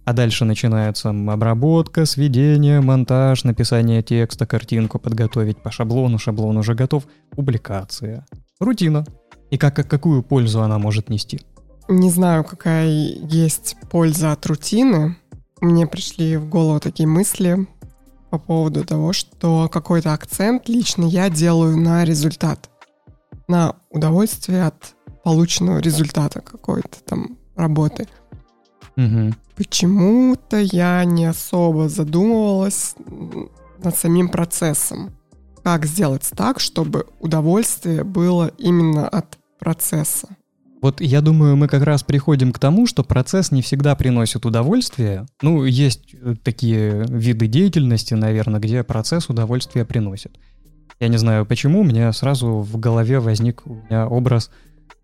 А 0.05 0.13
дальше 0.13 0.45
начинается 0.45 1.09
обработка, 1.09 2.05
сведение, 2.05 2.79
монтаж, 2.79 3.43
написание 3.43 4.01
текста, 4.03 4.45
картинку 4.45 4.99
подготовить 4.99 5.57
по 5.57 5.71
шаблону, 5.71 6.17
шаблон 6.17 6.57
уже 6.57 6.75
готов, 6.75 7.05
публикация. 7.31 8.25
Рутина. 8.59 9.05
И 9.51 9.57
как, 9.57 9.75
как, 9.75 9.89
какую 9.89 10.23
пользу 10.23 10.61
она 10.61 10.77
может 10.77 11.09
нести? 11.09 11.41
Не 11.89 12.09
знаю, 12.09 12.43
какая 12.43 12.87
есть 12.87 13.75
польза 13.91 14.31
от 14.31 14.45
рутины. 14.45 15.17
Мне 15.61 15.87
пришли 15.87 16.37
в 16.37 16.47
голову 16.49 16.79
такие 16.79 17.07
мысли 17.07 17.67
по 18.29 18.37
поводу 18.37 18.83
того, 18.83 19.13
что 19.13 19.69
какой-то 19.69 20.13
акцент 20.13 20.67
лично 20.67 21.05
я 21.05 21.29
делаю 21.29 21.77
на 21.77 22.03
результат, 22.03 22.69
на 23.47 23.75
удовольствие 23.89 24.65
от 24.65 24.95
полученного 25.23 25.79
результата 25.79 26.41
какой-то 26.41 27.01
там 27.05 27.37
работы. 27.55 28.07
Угу. 28.97 29.33
Почему-то 29.55 30.57
я 30.57 31.03
не 31.05 31.25
особо 31.25 31.89
задумывалась 31.89 32.95
над 33.83 33.97
самим 33.97 34.29
процессом. 34.29 35.15
Как 35.63 35.85
сделать 35.85 36.29
так, 36.35 36.59
чтобы 36.59 37.07
удовольствие 37.19 38.03
было 38.03 38.51
именно 38.57 39.07
от 39.07 39.37
процесса. 39.59 40.35
Вот 40.81 41.01
я 41.01 41.21
думаю, 41.21 41.55
мы 41.55 41.67
как 41.67 41.83
раз 41.83 42.03
приходим 42.03 42.51
к 42.51 42.59
тому, 42.59 42.85
что 42.85 43.03
процесс 43.03 43.51
не 43.51 43.61
всегда 43.61 43.95
приносит 43.95 44.45
удовольствие. 44.45 45.25
Ну, 45.41 45.63
есть 45.63 46.13
э, 46.13 46.35
такие 46.43 47.05
виды 47.09 47.47
деятельности, 47.47 48.13
наверное, 48.13 48.59
где 48.59 48.83
процесс 48.83 49.29
удовольствие 49.29 49.85
приносит. 49.85 50.37
Я 50.99 51.07
не 51.07 51.17
знаю 51.17 51.45
почему, 51.45 51.81
у 51.81 51.83
меня 51.83 52.11
сразу 52.13 52.59
в 52.59 52.77
голове 52.77 53.19
возник 53.19 53.65
у 53.65 53.75
меня 53.75 54.07
образ 54.07 54.51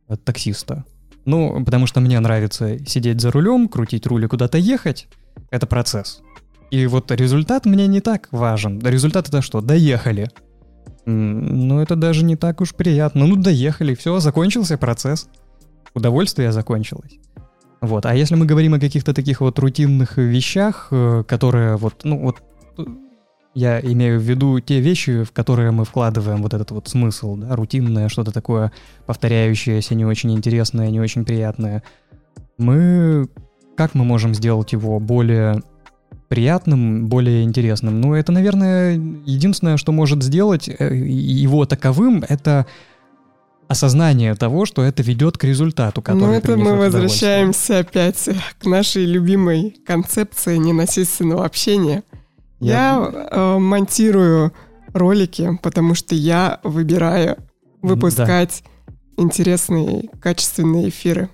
э, 0.07 0.17
таксиста. 0.17 0.85
Ну, 1.25 1.63
потому 1.63 1.87
что 1.87 1.99
мне 1.99 2.19
нравится 2.19 2.83
сидеть 2.85 3.21
за 3.21 3.31
рулем, 3.31 3.67
крутить 3.67 4.05
руль 4.07 4.25
и 4.25 4.27
куда-то 4.27 4.57
ехать. 4.57 5.07
Это 5.49 5.67
процесс. 5.67 6.21
И 6.71 6.85
вот 6.87 7.11
результат 7.11 7.65
мне 7.65 7.87
не 7.87 8.01
так 8.01 8.27
важен. 8.31 8.79
Результат 8.79 9.27
это 9.27 9.41
что? 9.41 9.61
Доехали. 9.61 10.29
Ну, 11.05 11.79
это 11.79 11.95
даже 11.95 12.23
не 12.23 12.35
так 12.35 12.61
уж 12.61 12.73
приятно. 12.73 13.25
Ну, 13.25 13.35
доехали, 13.35 13.95
все, 13.95 14.19
закончился 14.19 14.77
процесс 14.77 15.27
удовольствие 15.93 16.51
закончилось. 16.51 17.19
Вот. 17.81 18.05
А 18.05 18.13
если 18.13 18.36
мы 18.36 18.45
говорим 18.45 18.75
о 18.75 18.79
каких-то 18.79 19.13
таких 19.13 19.41
вот 19.41 19.57
рутинных 19.57 20.17
вещах, 20.17 20.89
э, 20.91 21.24
которые 21.27 21.77
вот, 21.77 22.01
ну 22.03 22.19
вот, 22.19 22.38
я 23.53 23.81
имею 23.81 24.19
в 24.19 24.24
виду 24.24 24.60
те 24.60 24.79
вещи, 24.79 25.24
в 25.24 25.31
которые 25.31 25.71
мы 25.71 25.83
вкладываем 25.83 26.41
вот 26.41 26.53
этот 26.53 26.71
вот 26.71 26.88
смысл, 26.88 27.36
да, 27.36 27.55
рутинное, 27.55 28.07
что-то 28.07 28.31
такое 28.31 28.71
повторяющееся, 29.07 29.95
не 29.95 30.05
очень 30.05 30.31
интересное, 30.31 30.89
не 30.89 31.01
очень 31.01 31.25
приятное. 31.25 31.83
Мы, 32.57 33.27
как 33.75 33.95
мы 33.95 34.05
можем 34.05 34.36
сделать 34.36 34.71
его 34.71 35.00
более 35.00 35.63
приятным, 36.29 37.10
более 37.10 37.43
интересным? 37.43 38.00
Ну, 38.00 38.13
это, 38.13 38.31
наверное, 38.31 38.93
единственное, 39.25 39.77
что 39.77 39.91
может 39.91 40.24
сделать 40.24 40.69
э, 40.69 40.95
его 40.95 41.65
таковым, 41.65 42.24
это 42.29 42.67
осознание 43.71 44.35
того, 44.35 44.65
что 44.65 44.83
это 44.83 45.03
ведет 45.03 45.37
к 45.37 45.43
результату, 45.43 46.01
который 46.01 46.19
Ну 46.27 46.33
это 46.33 46.57
мы 46.57 46.75
возвращаемся 46.75 47.79
опять 47.79 48.29
к 48.59 48.65
нашей 48.65 49.05
любимой 49.05 49.75
концепции 49.85 50.57
ненасильственного 50.57 51.45
общения. 51.45 52.03
Я, 52.59 52.73
я 52.73 53.27
э, 53.31 53.57
монтирую 53.57 54.53
ролики, 54.93 55.57
потому 55.63 55.95
что 55.95 56.15
я 56.15 56.59
выбираю 56.63 57.37
выпускать 57.81 58.63
да. 58.87 58.93
интересные, 59.23 60.09
качественные 60.21 60.89
эфиры. 60.89 61.29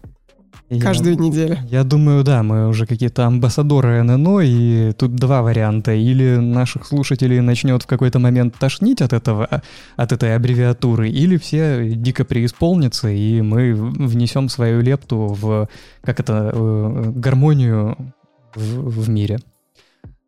Я, 0.69 0.81
Каждую 0.81 1.17
неделю. 1.17 1.57
Я 1.69 1.85
думаю, 1.85 2.25
да, 2.25 2.43
мы 2.43 2.67
уже 2.67 2.85
какие-то 2.85 3.25
амбассадоры 3.25 4.03
ННО, 4.03 4.41
и 4.41 4.91
тут 4.91 5.15
два 5.15 5.41
варианта. 5.41 5.93
Или 5.93 6.35
наших 6.35 6.85
слушателей 6.85 7.39
начнет 7.39 7.83
в 7.83 7.87
какой-то 7.87 8.19
момент 8.19 8.55
тошнить 8.59 9.01
от 9.01 9.13
этого, 9.13 9.61
от 9.95 10.11
этой 10.11 10.35
аббревиатуры, 10.35 11.09
или 11.09 11.37
все 11.37 11.89
дико 11.95 12.25
преисполнятся, 12.25 13.07
и 13.07 13.39
мы 13.41 13.73
внесем 13.73 14.49
свою 14.49 14.81
лепту 14.81 15.27
в, 15.39 15.69
как 16.01 16.19
это, 16.19 16.51
э, 16.53 17.11
гармонию 17.15 18.13
в, 18.53 18.89
в 18.89 19.09
мире. 19.09 19.39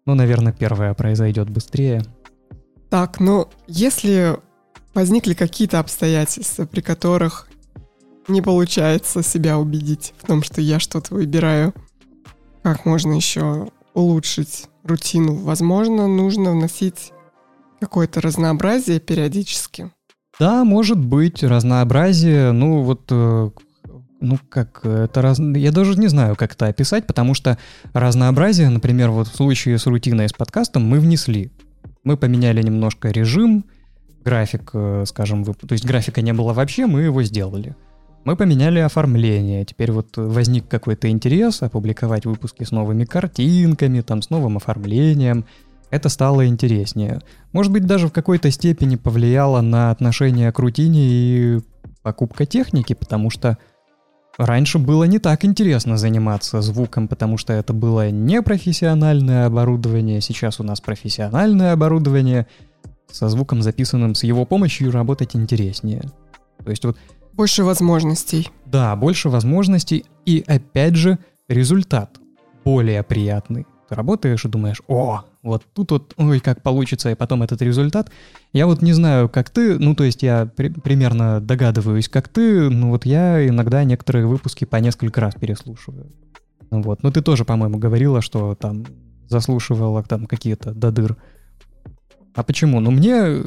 Ну, 0.06 0.16
наверное, 0.16 0.54
первое 0.54 0.94
произойдет 0.94 1.50
быстрее. 1.50 2.06
Так, 2.90 3.20
ну, 3.20 3.50
если 3.68 4.38
возникли 4.94 5.34
какие-то 5.34 5.80
обстоятельства, 5.80 6.66
при 6.66 6.80
которых 6.80 7.49
не 8.30 8.42
получается 8.42 9.24
себя 9.24 9.58
убедить 9.58 10.14
в 10.18 10.28
том, 10.28 10.44
что 10.44 10.62
я 10.62 10.80
что-то 10.80 11.16
выбираю. 11.16 11.74
Как 12.64 12.86
можно 12.86 13.14
еще 13.14 13.70
улучшить 13.94 14.68
рутину? 14.84 15.36
Возможно, 15.36 16.08
нужно 16.08 16.52
вносить 16.52 17.12
какое-то 17.80 18.22
разнообразие 18.22 19.00
периодически. 19.00 19.92
Да, 20.40 20.64
может 20.64 20.98
быть, 20.98 21.44
разнообразие. 21.44 22.52
Ну, 22.52 22.84
вот 22.84 23.02
э, 23.10 23.50
ну 24.22 24.40
как 24.50 24.86
это 24.86 25.22
раз... 25.22 25.40
я 25.40 25.72
даже 25.72 26.00
не 26.00 26.08
знаю, 26.08 26.36
как 26.36 26.54
это 26.54 26.68
описать, 26.68 27.08
потому 27.08 27.34
что 27.34 27.58
разнообразие, 27.94 28.70
например, 28.70 29.12
вот 29.12 29.28
в 29.28 29.36
случае 29.36 29.78
с 29.78 29.86
рутиной 29.86 30.30
с 30.30 30.34
подкастом 30.34 30.86
мы 30.86 31.00
внесли. 31.00 31.52
Мы 32.04 32.18
поменяли 32.18 32.62
немножко 32.62 33.10
режим, 33.10 33.66
график, 34.24 34.72
э, 34.74 35.04
скажем, 35.08 35.44
то 35.44 35.56
есть 35.72 35.86
графика 35.86 36.22
не 36.22 36.34
было 36.34 36.54
вообще, 36.54 36.86
мы 36.86 37.02
его 37.02 37.24
сделали. 37.24 37.76
Мы 38.26 38.36
поменяли 38.36 38.80
оформление. 38.80 39.66
Теперь 39.66 39.92
вот 39.92 40.18
возник 40.18 40.68
какой-то 40.68 41.10
интерес 41.10 41.62
опубликовать 41.62 42.26
выпуски 42.26 42.64
с 42.64 42.72
новыми 42.72 43.06
картинками, 43.06 44.02
там, 44.02 44.22
с 44.22 44.30
новым 44.30 44.58
оформлением. 44.58 45.46
Это 45.90 46.10
стало 46.10 46.46
интереснее. 46.46 47.22
Может 47.54 47.72
быть, 47.72 47.86
даже 47.86 48.08
в 48.08 48.12
какой-то 48.12 48.52
степени 48.52 48.96
повлияло 48.96 49.62
на 49.62 49.90
отношение 49.90 50.52
к 50.52 50.60
рутине 50.60 51.00
и 51.02 51.60
покупка 52.04 52.46
техники, 52.46 52.94
потому 52.94 53.30
что 53.30 53.58
раньше 54.38 54.78
было 54.78 55.06
не 55.06 55.20
так 55.20 55.44
интересно 55.46 55.98
заниматься 55.98 56.62
звуком, 56.62 57.08
потому 57.08 57.38
что 57.38 57.54
это 57.54 57.74
было 57.74 58.12
не 58.12 58.42
профессиональное 58.42 59.48
оборудование, 59.48 60.22
сейчас 60.22 60.60
у 60.60 60.64
нас 60.64 60.80
профессиональное 60.80 61.74
оборудование, 61.74 62.48
со 63.12 63.28
звуком 63.28 63.64
записанным 63.64 64.14
с 64.14 64.24
его 64.24 64.46
помощью 64.46 64.92
работать 64.92 65.36
интереснее. 65.36 66.04
То 66.64 66.70
есть 66.70 66.86
вот... 66.86 66.98
Больше 67.34 67.64
возможностей. 67.64 68.50
Да, 68.66 68.96
больше 68.96 69.30
возможностей 69.30 70.06
и 70.26 70.44
опять 70.46 70.96
же 70.96 71.18
результат 71.48 72.20
более 72.66 73.04
приятный. 73.04 73.66
Ты 73.88 73.96
работаешь 73.96 74.46
и 74.46 74.50
думаешь, 74.50 74.82
о, 74.88 75.24
вот 75.42 75.64
тут 75.74 75.92
вот, 75.92 76.14
ой, 76.18 76.40
как 76.40 76.62
получится, 76.62 77.10
и 77.10 77.16
потом 77.16 77.42
этот 77.42 77.62
результат. 77.62 78.12
Я 78.54 78.68
вот 78.68 78.82
не 78.84 78.94
знаю, 78.94 79.30
как 79.30 79.50
ты, 79.50 79.80
ну, 79.80 79.96
то 79.96 80.04
есть 80.04 80.22
я 80.22 80.46
при- 80.46 80.70
примерно 80.70 81.42
догадываюсь, 81.42 82.08
как 82.10 82.28
ты, 82.28 82.70
ну, 82.70 82.90
вот 82.90 83.06
я 83.06 83.48
иногда 83.48 83.84
некоторые 83.84 84.28
выпуски 84.28 84.66
по 84.66 84.76
несколько 84.76 85.22
раз 85.22 85.34
переслушиваю. 85.36 86.12
Ну 86.70 86.84
Вот, 86.84 87.02
ну, 87.02 87.12
ты 87.12 87.22
тоже, 87.22 87.46
по-моему, 87.46 87.80
говорила, 87.80 88.22
что 88.22 88.54
там 88.54 88.86
заслушивала 89.28 90.04
там 90.04 90.28
какие-то 90.28 90.74
до 90.74 90.92
дыр. 90.92 91.18
А 92.36 92.44
почему? 92.44 92.80
Ну, 92.80 92.92
мне, 92.92 93.42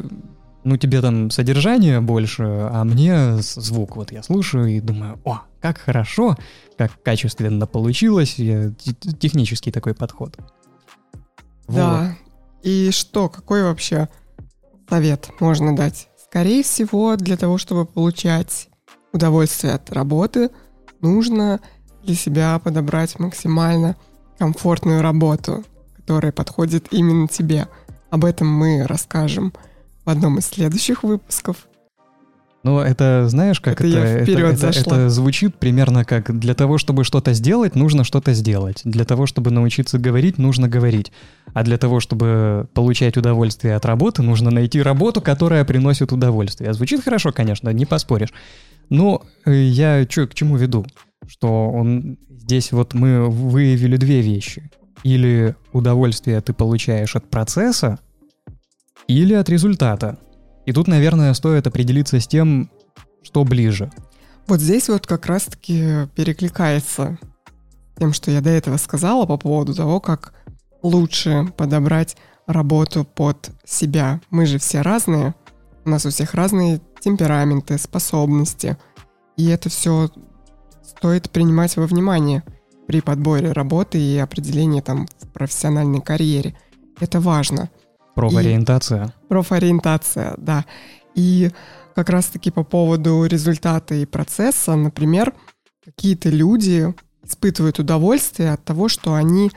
ну, 0.65 0.77
тебе 0.77 1.01
там 1.01 1.31
содержание 1.31 2.01
больше, 2.01 2.43
а 2.45 2.85
мне 2.85 3.37
звук. 3.39 3.97
Вот 3.97 4.13
я 4.13 4.23
слушаю 4.23 4.67
и 4.69 4.81
думаю, 4.81 5.21
о, 5.25 5.43
как 5.61 5.79
хорошо, 5.79 6.37
как 6.77 7.03
качественно 7.03 7.67
получилось, 7.67 8.35
я, 8.39 8.73
технический 9.19 9.71
такой 9.71 9.95
подход. 9.95 10.37
Да. 11.69 12.17
И 12.63 12.91
что, 12.93 13.29
какой 13.29 13.63
вообще 13.63 14.09
совет 14.89 15.31
можно 15.41 15.75
дать? 15.75 16.09
Скорее 16.25 16.63
всего, 16.63 17.17
для 17.17 17.37
того, 17.37 17.59
чтобы 17.59 17.85
получать 17.85 18.69
удовольствие 19.13 19.75
от 19.75 19.91
работы, 19.93 20.51
нужно 21.01 21.61
для 22.03 22.15
себя 22.15 22.59
подобрать 22.59 23.19
максимально 23.19 23.97
комфортную 24.39 25.03
работу, 25.03 25.65
которая 25.97 26.33
подходит 26.33 26.89
именно 26.91 27.29
тебе. 27.29 27.69
Об 28.11 28.25
этом 28.25 28.49
мы 28.49 28.87
расскажем 28.87 29.53
в 30.05 30.11
одном 30.11 30.39
из 30.39 30.47
следующих 30.47 31.03
выпусков. 31.03 31.69
Ну, 32.65 32.79
это 32.79 33.25
знаешь, 33.29 33.61
как 33.61 33.81
это, 33.81 33.89
это, 33.89 34.31
это, 34.31 34.41
это, 34.41 34.67
это, 34.69 34.79
это 34.79 35.11
звучит 35.11 35.57
примерно 35.57 36.05
как 36.05 36.39
для 36.39 36.55
того, 36.55 36.79
чтобы 36.79 37.03
что-то 37.03 37.33
сделать, 37.33 37.75
нужно 37.75 38.05
что-то 38.05 38.35
сделать. 38.35 38.83
Для 38.85 39.05
того, 39.05 39.27
чтобы 39.27 39.51
научиться 39.51 39.99
говорить, 39.99 40.39
нужно 40.39 40.69
говорить. 40.69 41.11
А 41.55 41.65
для 41.65 41.77
того, 41.77 41.99
чтобы 41.99 42.69
получать 42.73 43.17
удовольствие 43.17 43.75
от 43.75 43.85
работы, 43.85 44.23
нужно 44.23 44.53
найти 44.53 44.81
работу, 44.81 45.21
которая 45.21 45.65
приносит 45.65 46.13
удовольствие. 46.13 46.73
Звучит 46.73 47.03
хорошо, 47.03 47.33
конечно, 47.33 47.69
не 47.71 47.85
поспоришь. 47.85 48.33
Но 48.91 49.23
э, 49.45 49.53
я 49.53 50.07
чё, 50.07 50.29
к 50.29 50.35
чему 50.35 50.57
веду? 50.57 50.87
Что 51.27 51.69
он 51.69 52.17
здесь 52.31 52.71
вот 52.71 52.95
мы 52.95 53.29
выявили 53.29 53.97
две 53.97 54.21
вещи. 54.21 54.71
Или 55.03 55.57
удовольствие 55.73 56.41
ты 56.41 56.53
получаешь 56.53 57.17
от 57.17 57.29
процесса, 57.29 57.99
или 59.07 59.35
от 59.35 59.49
результата. 59.49 60.19
И 60.67 60.73
тут, 60.73 60.89
наверное, 60.89 61.35
стоит 61.35 61.67
определиться 61.67 62.21
с 62.21 62.27
тем, 62.27 62.71
что 63.23 63.45
ближе. 63.45 63.91
Вот 64.47 64.61
здесь 64.61 64.89
вот 64.89 65.07
как 65.07 65.27
раз-таки 65.27 66.09
перекликается 66.15 67.19
тем, 67.99 68.13
что 68.13 68.31
я 68.31 68.41
до 68.41 68.51
этого 68.51 68.77
сказала 68.77 69.27
по 69.27 69.37
поводу 69.37 69.75
того, 69.75 70.01
как 70.01 70.35
лучше 70.83 71.53
подобрать 71.57 72.17
работу 72.47 73.05
под 73.05 73.51
себя. 73.65 74.21
Мы 74.31 74.47
же 74.47 74.59
все 74.59 74.83
разные, 74.83 75.35
у 75.85 75.91
нас 75.91 76.07
у 76.07 76.11
всех 76.11 76.35
разные 76.35 76.81
темпераменты, 77.01 77.79
способности, 77.79 78.77
и 79.37 79.47
это 79.47 79.69
все 79.69 80.11
стоит 80.83 81.31
принимать 81.31 81.77
во 81.77 81.87
внимание 81.87 82.43
при 82.87 83.01
подборе 83.01 83.53
работы 83.53 84.01
и 84.01 84.19
определении 84.19 84.81
там 84.81 85.07
в 85.21 85.29
профессиональной 85.29 86.01
карьере. 86.01 86.57
Это 87.01 87.21
важно– 87.21 87.71
Профориентация. 88.15 89.07
И... 89.07 89.29
Профориентация, 89.29 90.35
да. 90.37 90.65
И 91.15 91.51
как 91.95 92.09
раз-таки 92.11 92.51
по 92.51 92.65
поводу 92.65 93.25
результата 93.25 93.95
и 93.95 94.07
процесса, 94.07 94.75
например, 94.77 95.35
какие-то 95.85 96.29
люди 96.31 96.95
испытывают 97.25 97.79
удовольствие 97.79 98.53
от 98.53 98.65
того, 98.65 98.89
что 98.89 99.15
они 99.15 99.51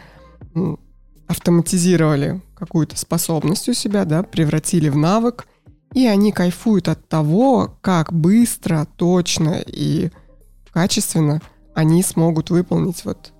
автоматизировали 1.28 2.42
какую-то 2.56 2.98
способность 2.98 3.68
у 3.70 3.74
себя, 3.74 4.06
да, 4.06 4.24
превратили 4.24 4.90
в 4.90 4.96
навык, 4.96 5.48
и 5.94 6.08
они 6.08 6.32
кайфуют 6.32 6.88
от 6.88 7.08
того, 7.08 7.78
как 7.82 8.14
быстро, 8.14 8.88
точно 8.98 9.62
и 9.66 10.12
качественно 10.72 11.42
они 11.74 12.04
смогут 12.04 12.50
выполнить 12.50 13.04
вот 13.06 13.34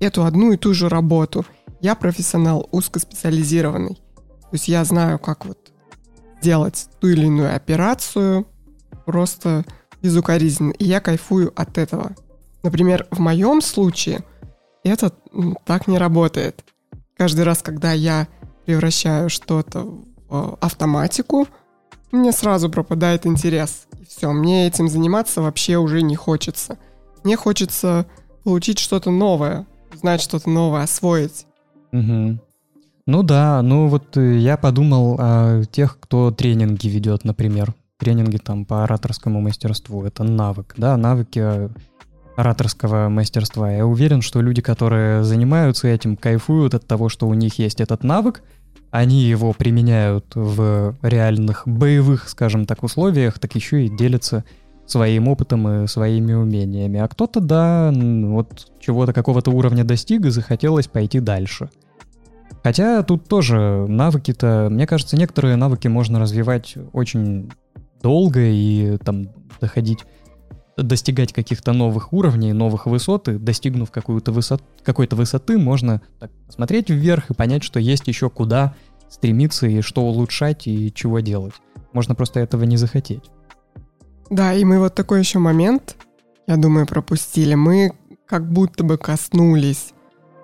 эту 0.00 0.24
одну 0.24 0.52
и 0.52 0.56
ту 0.56 0.74
же 0.74 0.88
работу. 0.88 1.44
Я 1.80 1.94
профессионал 1.94 2.68
узкоспециализированный. 2.70 3.98
То 4.50 4.54
есть 4.54 4.68
я 4.68 4.84
знаю, 4.84 5.18
как 5.18 5.44
вот 5.46 5.72
делать 6.40 6.88
ту 7.00 7.08
или 7.08 7.26
иную 7.26 7.54
операцию 7.54 8.46
просто 9.04 9.64
безукоризненно, 10.02 10.72
и 10.72 10.84
я 10.84 11.00
кайфую 11.00 11.52
от 11.56 11.78
этого. 11.78 12.12
Например, 12.62 13.06
в 13.10 13.18
моем 13.18 13.60
случае 13.60 14.24
это 14.84 15.12
так 15.64 15.88
не 15.88 15.98
работает. 15.98 16.64
Каждый 17.16 17.44
раз, 17.44 17.62
когда 17.62 17.92
я 17.92 18.28
превращаю 18.64 19.30
что-то 19.30 19.84
в 20.28 20.58
автоматику, 20.60 21.48
мне 22.12 22.32
сразу 22.32 22.70
пропадает 22.70 23.26
интерес. 23.26 23.86
И 24.00 24.04
все, 24.04 24.32
мне 24.32 24.66
этим 24.66 24.88
заниматься 24.88 25.42
вообще 25.42 25.76
уже 25.76 26.02
не 26.02 26.16
хочется. 26.16 26.78
Мне 27.24 27.36
хочется 27.36 28.06
получить 28.44 28.78
что-то 28.78 29.10
новое, 29.10 29.66
знать 29.94 30.20
что-то 30.20 30.48
новое, 30.48 30.82
освоить. 30.82 31.46
Угу. 31.92 32.38
Ну 33.06 33.22
да, 33.22 33.62
ну 33.62 33.86
вот 33.86 34.16
э, 34.16 34.36
я 34.38 34.56
подумал 34.56 35.16
о 35.20 35.62
тех, 35.70 35.96
кто 36.00 36.32
тренинги 36.32 36.88
ведет, 36.88 37.24
например. 37.24 37.72
Тренинги 37.98 38.36
там 38.36 38.64
по 38.64 38.82
ораторскому 38.82 39.40
мастерству. 39.40 40.04
Это 40.04 40.24
навык, 40.24 40.74
да, 40.76 40.96
навыки 40.96 41.70
ораторского 42.36 43.08
мастерства. 43.08 43.70
Я 43.70 43.86
уверен, 43.86 44.22
что 44.22 44.42
люди, 44.42 44.60
которые 44.60 45.22
занимаются 45.22 45.86
этим, 45.86 46.16
кайфуют 46.16 46.74
от 46.74 46.88
того, 46.88 47.08
что 47.08 47.28
у 47.28 47.34
них 47.34 47.60
есть 47.60 47.80
этот 47.80 48.02
навык, 48.02 48.42
они 48.90 49.22
его 49.22 49.52
применяют 49.52 50.32
в 50.34 50.96
реальных 51.00 51.62
боевых, 51.64 52.28
скажем 52.28 52.66
так, 52.66 52.82
условиях, 52.82 53.38
так 53.38 53.54
еще 53.54 53.86
и 53.86 53.96
делятся 53.96 54.44
своим 54.84 55.28
опытом 55.28 55.84
и 55.84 55.86
своими 55.86 56.32
умениями. 56.32 56.98
А 56.98 57.06
кто-то, 57.06 57.40
да, 57.40 57.92
вот 57.94 58.66
чего-то 58.80 59.12
какого-то 59.12 59.52
уровня 59.52 59.84
достиг 59.84 60.26
и 60.26 60.30
захотелось 60.30 60.88
пойти 60.88 61.20
дальше– 61.20 61.70
Хотя 62.62 63.02
тут 63.02 63.28
тоже 63.28 63.86
навыки-то, 63.88 64.68
мне 64.70 64.86
кажется, 64.86 65.16
некоторые 65.16 65.56
навыки 65.56 65.88
можно 65.88 66.18
развивать 66.18 66.74
очень 66.92 67.52
долго 68.02 68.40
и 68.40 68.96
там 68.98 69.28
доходить, 69.60 70.00
достигать 70.76 71.32
каких-то 71.32 71.72
новых 71.72 72.12
уровней, 72.12 72.52
новых 72.52 72.86
высот, 72.86 73.28
и 73.28 73.38
достигнув 73.38 73.90
какую-то 73.90 74.32
высот, 74.32 74.62
какой-то 74.82 75.16
высоты, 75.16 75.58
можно 75.58 76.02
так, 76.18 76.30
смотреть 76.48 76.90
вверх 76.90 77.30
и 77.30 77.34
понять, 77.34 77.62
что 77.62 77.80
есть 77.80 78.06
еще 78.08 78.30
куда 78.30 78.74
стремиться 79.08 79.66
и 79.66 79.80
что 79.80 80.02
улучшать 80.02 80.66
и 80.66 80.92
чего 80.92 81.20
делать. 81.20 81.54
Можно 81.92 82.14
просто 82.14 82.40
этого 82.40 82.64
не 82.64 82.76
захотеть. 82.76 83.30
Да, 84.28 84.52
и 84.52 84.64
мы 84.64 84.80
вот 84.80 84.94
такой 84.94 85.20
еще 85.20 85.38
момент, 85.38 85.96
я 86.46 86.56
думаю, 86.56 86.86
пропустили. 86.86 87.54
Мы 87.54 87.92
как 88.26 88.50
будто 88.50 88.82
бы 88.84 88.98
коснулись 88.98 89.92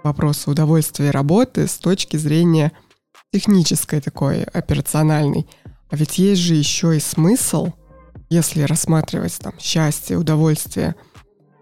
вопросу 0.03 0.51
удовольствия 0.51 1.11
работы 1.11 1.67
с 1.67 1.75
точки 1.75 2.17
зрения 2.17 2.73
технической 3.33 4.01
такой, 4.01 4.43
операциональной. 4.43 5.47
А 5.91 5.97
ведь 5.97 6.19
есть 6.19 6.41
же 6.41 6.55
еще 6.55 6.97
и 6.97 7.01
смысл, 7.01 7.73
если 8.31 8.63
рассматривать 8.63 9.39
там 9.39 9.55
счастье, 9.59 10.19
удовольствие 10.19 10.95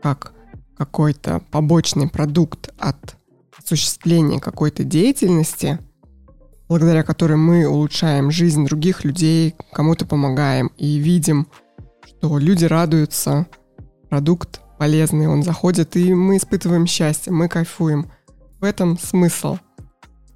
как 0.03 0.33
какой-то 0.77 1.43
побочный 1.51 2.09
продукт 2.09 2.71
от 2.79 3.17
осуществления 3.59 4.41
какой-то 4.41 4.83
деятельности, 4.83 5.79
благодаря 6.69 7.03
которой 7.03 7.37
мы 7.37 7.69
улучшаем 7.69 8.31
жизнь 8.31 8.65
других 8.65 9.05
людей, 9.05 9.55
кому-то 9.73 10.07
помогаем 10.07 10.69
и 10.77 10.97
видим, 10.97 11.49
что 12.07 12.39
люди 12.39 12.65
радуются, 12.65 13.47
продукт 14.09 14.61
полезный, 14.79 15.27
он 15.27 15.43
заходит, 15.43 15.97
и 15.97 16.15
мы 16.15 16.39
испытываем 16.39 16.87
счастье, 16.87 17.33
мы 17.33 17.49
кайфуем– 17.49 18.11
в 18.61 18.65
этом 18.65 18.99
смысл, 18.99 19.59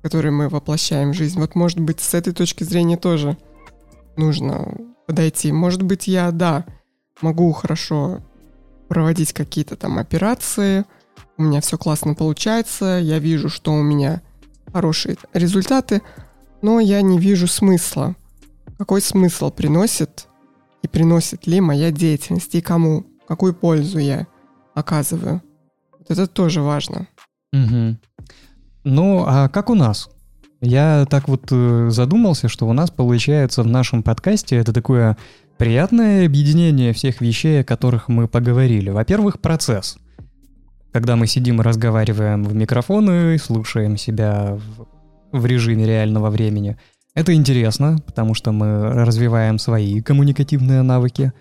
который 0.02 0.30
мы 0.30 0.48
воплощаем 0.48 1.12
в 1.12 1.14
жизнь. 1.14 1.38
Вот, 1.38 1.54
может 1.54 1.80
быть, 1.80 2.00
с 2.00 2.14
этой 2.14 2.32
точки 2.32 2.64
зрения 2.64 2.96
тоже 2.96 3.36
нужно 4.16 4.74
подойти. 5.06 5.52
Может 5.52 5.82
быть, 5.82 6.06
я, 6.06 6.30
да, 6.30 6.64
могу 7.20 7.52
хорошо 7.52 8.22
проводить 8.88 9.32
какие-то 9.32 9.76
там 9.76 9.98
операции, 9.98 10.84
у 11.36 11.42
меня 11.42 11.60
все 11.60 11.76
классно 11.76 12.14
получается, 12.14 13.00
я 13.02 13.18
вижу, 13.18 13.48
что 13.48 13.72
у 13.72 13.82
меня 13.82 14.22
хорошие 14.72 15.16
результаты, 15.32 16.02
но 16.62 16.80
я 16.80 17.02
не 17.02 17.18
вижу 17.18 17.46
смысла. 17.46 18.14
Какой 18.78 19.00
смысл 19.00 19.50
приносит 19.50 20.28
и 20.82 20.88
приносит 20.88 21.46
ли 21.46 21.60
моя 21.60 21.90
деятельность, 21.90 22.54
и 22.54 22.60
кому, 22.60 23.06
какую 23.26 23.54
пользу 23.54 23.98
я 23.98 24.26
оказываю. 24.74 25.42
Вот 25.98 26.10
это 26.10 26.26
тоже 26.26 26.60
важно. 26.60 27.08
Угу. 27.54 27.96
Ну, 28.84 29.24
а 29.26 29.48
как 29.48 29.70
у 29.70 29.74
нас? 29.74 30.10
Я 30.60 31.06
так 31.08 31.28
вот 31.28 31.44
э, 31.50 31.88
задумался, 31.90 32.48
что 32.48 32.66
у 32.66 32.72
нас 32.72 32.90
получается 32.90 33.62
в 33.62 33.66
нашем 33.66 34.02
подкасте 34.02 34.56
это 34.56 34.72
такое 34.72 35.16
приятное 35.56 36.26
объединение 36.26 36.92
всех 36.92 37.20
вещей, 37.20 37.60
о 37.60 37.64
которых 37.64 38.08
мы 38.08 38.28
поговорили. 38.28 38.90
Во-первых, 38.90 39.40
процесс. 39.40 39.96
Когда 40.92 41.16
мы 41.16 41.26
сидим 41.26 41.60
и 41.60 41.64
разговариваем 41.64 42.44
в 42.44 42.54
микрофоны, 42.54 43.38
слушаем 43.38 43.96
себя 43.96 44.58
в, 45.32 45.38
в 45.38 45.46
режиме 45.46 45.86
реального 45.86 46.30
времени. 46.30 46.76
Это 47.14 47.34
интересно, 47.34 47.98
потому 48.06 48.34
что 48.34 48.52
мы 48.52 48.90
развиваем 49.04 49.58
свои 49.58 50.00
коммуникативные 50.00 50.82
навыки. 50.82 51.32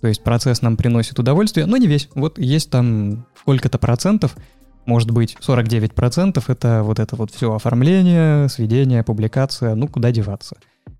То 0.00 0.08
есть 0.08 0.22
процесс 0.22 0.60
нам 0.60 0.76
приносит 0.76 1.18
удовольствие, 1.18 1.66
но 1.66 1.76
не 1.76 1.86
весь. 1.86 2.08
Вот 2.14 2.38
есть 2.38 2.70
там 2.70 3.26
сколько-то 3.40 3.78
процентов, 3.78 4.36
может 4.86 5.10
быть 5.10 5.36
49 5.40 5.94
процентов 5.94 6.50
это 6.50 6.82
вот 6.82 6.98
это 6.98 7.16
вот 7.16 7.30
все 7.30 7.54
оформление, 7.54 8.48
сведение, 8.48 9.02
публикация, 9.02 9.74
ну 9.74 9.88
куда 9.88 10.10
деваться. 10.10 10.56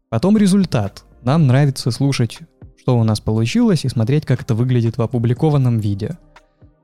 Потом 0.09 0.37
результат. 0.37 1.05
Нам 1.23 1.47
нравится 1.47 1.91
слушать, 1.91 2.39
что 2.79 2.99
у 2.99 3.05
нас 3.05 3.21
получилось, 3.21 3.85
и 3.85 3.89
смотреть, 3.89 4.27
как 4.27 4.43
это 4.43 4.55
выглядит 4.55 4.99
в 4.99 5.03
опубликованном 5.03 5.79
виде. 5.79 6.19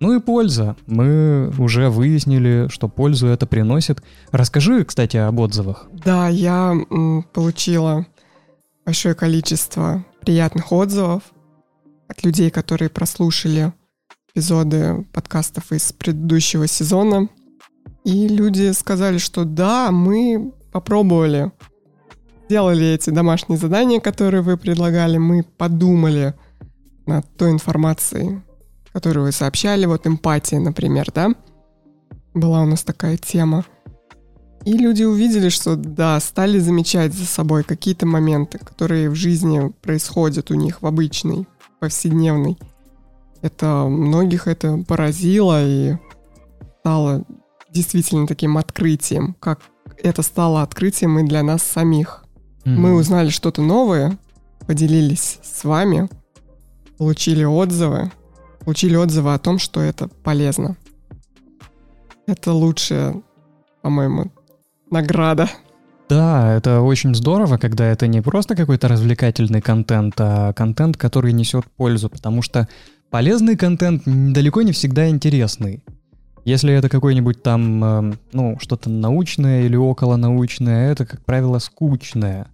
Ну 0.00 0.16
и 0.16 0.20
польза. 0.20 0.76
Мы 0.87 1.52
уже 1.58 1.90
выяснили, 1.90 2.68
что 2.70 2.88
пользу 2.88 3.26
это 3.26 3.46
приносит. 3.46 4.02
Расскажи, 4.30 4.84
кстати, 4.84 5.16
об 5.16 5.40
отзывах. 5.40 5.88
Да, 5.92 6.28
я 6.28 6.74
получила 7.32 8.06
большое 8.87 9.14
количество 9.14 10.04
приятных 10.20 10.70
отзывов 10.72 11.22
от 12.06 12.24
людей, 12.24 12.50
которые 12.50 12.88
прослушали 12.88 13.72
эпизоды 14.38 15.05
подкастов 15.12 15.72
из 15.72 15.92
предыдущего 15.92 16.68
сезона. 16.68 17.29
И 18.05 18.29
люди 18.29 18.70
сказали, 18.72 19.18
что 19.18 19.44
да, 19.44 19.90
мы 19.90 20.53
попробовали, 20.70 21.51
сделали 22.48 22.87
эти 22.87 23.11
домашние 23.11 23.59
задания, 23.59 24.01
которые 24.01 24.42
вы 24.42 24.57
предлагали, 24.57 25.18
мы 25.18 25.42
подумали 25.42 26.35
над 27.07 27.27
той 27.37 27.51
информацией, 27.51 28.40
которую 28.92 29.27
вы 29.27 29.33
сообщали, 29.33 29.87
вот 29.87 30.07
эмпатия, 30.07 30.61
например, 30.61 31.11
да, 31.12 31.35
была 32.33 32.62
у 32.62 32.66
нас 32.66 32.85
такая 32.85 33.16
тема. 33.16 33.64
И 34.64 34.72
люди 34.72 35.03
увидели, 35.03 35.48
что 35.48 35.74
да, 35.74 36.20
стали 36.20 36.61
замечать 36.61 37.12
за 37.12 37.27
собой 37.27 37.64
какие-то 37.64 38.07
моменты, 38.07 38.59
которые 38.59 39.11
в 39.11 39.16
жизни 39.16 39.72
происходят 39.83 40.51
у 40.53 40.55
них 40.55 40.83
в 40.83 40.87
обычной, 40.87 41.46
повседневной. 41.81 42.57
Это 43.42 43.85
многих 43.88 44.46
это 44.46 44.79
поразило 44.87 45.64
и 45.64 45.96
стало 46.81 47.24
действительно 47.70 48.27
таким 48.27 48.59
открытием, 48.59 49.37
как 49.40 49.61
это 50.03 50.22
стало 50.22 50.62
открытием 50.62 51.18
и 51.18 51.27
для 51.27 51.42
нас 51.42 51.62
самих. 51.62 52.24
Mm-hmm. 52.64 52.77
Мы 52.77 52.94
узнали 52.94 53.29
что-то 53.31 53.62
новое, 53.62 54.18
поделились 54.66 55.38
с 55.42 55.64
вами, 55.64 56.09
получили 56.96 57.44
отзывы, 57.44 58.11
получили 58.61 58.96
отзывы 58.96 59.35
о 59.35 59.38
том, 59.38 59.59
что 59.59 59.81
это 59.81 60.09
полезно. 60.09 60.77
Это 62.27 62.53
лучшая, 62.53 63.22
по-моему, 63.83 64.31
награда. 64.90 65.48
Да, 66.09 66.55
это 66.55 66.81
очень 66.81 67.14
здорово, 67.14 67.59
когда 67.59 67.87
это 67.87 68.07
не 68.07 68.22
просто 68.22 68.57
какой-то 68.57 68.88
развлекательный 68.88 69.61
контент, 69.61 70.14
а 70.18 70.53
контент, 70.55 70.96
который 70.96 71.33
несет 71.33 71.66
пользу, 71.77 72.09
потому 72.09 72.40
что 72.42 72.66
полезный 73.11 73.57
контент 73.57 74.03
далеко 74.05 74.62
не 74.62 74.73
всегда 74.73 75.09
интересный. 75.09 75.83
Если 76.44 76.73
это 76.73 76.88
какой-нибудь 76.88 77.42
там, 77.42 77.85
э, 77.85 78.14
ну, 78.33 78.57
что-то 78.61 78.88
научное 78.88 79.66
или 79.66 79.77
околонаучное, 79.77 80.92
это, 80.92 81.05
как 81.05 81.25
правило, 81.25 81.59
скучное. 81.59 82.47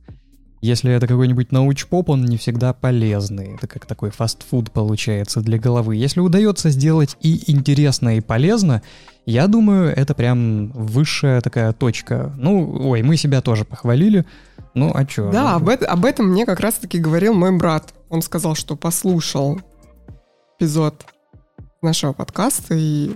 Если 0.60 0.90
это 0.90 1.06
какой-нибудь 1.06 1.52
науч-поп, 1.52 2.08
он 2.08 2.24
не 2.24 2.38
всегда 2.38 2.72
полезный. 2.72 3.54
Это 3.54 3.66
как 3.66 3.84
такой 3.84 4.10
фастфуд 4.10 4.72
получается 4.72 5.42
для 5.42 5.58
головы. 5.58 5.94
Если 5.94 6.20
удается 6.20 6.70
сделать 6.70 7.16
и 7.20 7.52
интересно, 7.52 8.16
и 8.16 8.20
полезно, 8.20 8.82
я 9.26 9.46
думаю, 9.46 9.94
это 9.94 10.14
прям 10.14 10.70
высшая 10.72 11.42
такая 11.42 11.72
точка. 11.74 12.32
Ну, 12.38 12.88
ой, 12.88 13.02
мы 13.02 13.18
себя 13.18 13.42
тоже 13.42 13.64
похвалили. 13.64 14.24
Ну, 14.72 14.90
а 14.94 15.04
чё? 15.04 15.30
Да, 15.30 15.50
ну, 15.50 15.56
об, 15.56 15.68
это, 15.68 15.86
об 15.86 16.04
этом 16.04 16.30
мне 16.30 16.46
как 16.46 16.60
раз-таки 16.60 16.98
говорил 16.98 17.34
мой 17.34 17.56
брат. 17.56 17.92
Он 18.08 18.22
сказал, 18.22 18.54
что 18.54 18.74
послушал 18.74 19.60
эпизод 20.64 21.04
нашего 21.82 22.14
подкаста, 22.14 22.74
и 22.74 23.12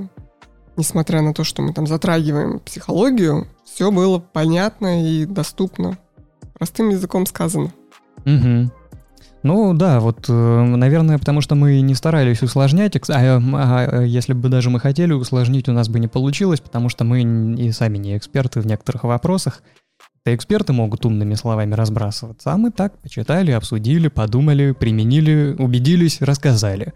несмотря 0.76 1.22
на 1.22 1.32
то, 1.32 1.44
что 1.44 1.62
мы 1.62 1.72
там 1.72 1.86
затрагиваем 1.86 2.60
психологию, 2.60 3.46
все 3.64 3.90
было 3.90 4.18
понятно 4.18 5.02
и 5.02 5.24
доступно. 5.24 5.96
Простым 6.52 6.90
языком 6.90 7.24
сказано. 7.24 7.72
Угу. 8.26 8.70
Ну 9.44 9.72
да, 9.72 10.00
вот, 10.00 10.26
э, 10.28 10.32
наверное, 10.32 11.16
потому 11.16 11.40
что 11.40 11.54
мы 11.54 11.80
не 11.80 11.94
старались 11.94 12.42
усложнять, 12.42 12.96
а, 13.08 13.40
а 13.40 14.02
если 14.02 14.34
бы 14.34 14.50
даже 14.50 14.68
мы 14.68 14.78
хотели 14.78 15.14
усложнить, 15.14 15.70
у 15.70 15.72
нас 15.72 15.88
бы 15.88 15.98
не 15.98 16.08
получилось, 16.08 16.60
потому 16.60 16.90
что 16.90 17.04
мы 17.04 17.22
и 17.22 17.72
сами 17.72 17.96
не 17.96 18.18
эксперты 18.18 18.60
в 18.60 18.66
некоторых 18.66 19.04
вопросах. 19.04 19.62
Да 20.26 20.34
эксперты 20.34 20.74
могут 20.74 21.06
умными 21.06 21.32
словами 21.32 21.72
разбрасываться, 21.74 22.52
а 22.52 22.58
мы 22.58 22.72
так 22.72 22.98
почитали, 22.98 23.52
обсудили, 23.52 24.08
подумали, 24.08 24.72
применили, 24.72 25.56
убедились, 25.58 26.20
рассказали. 26.20 26.92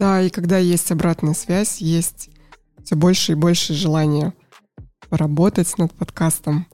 Да, 0.00 0.22
и 0.22 0.30
когда 0.30 0.56
есть 0.56 0.90
обратная 0.90 1.34
связь, 1.34 1.82
есть 1.82 2.30
все 2.82 2.96
больше 2.96 3.32
и 3.32 3.34
больше 3.34 3.74
желания 3.74 4.32
поработать 5.10 5.76
над 5.76 5.92
подкастом, 5.92 6.66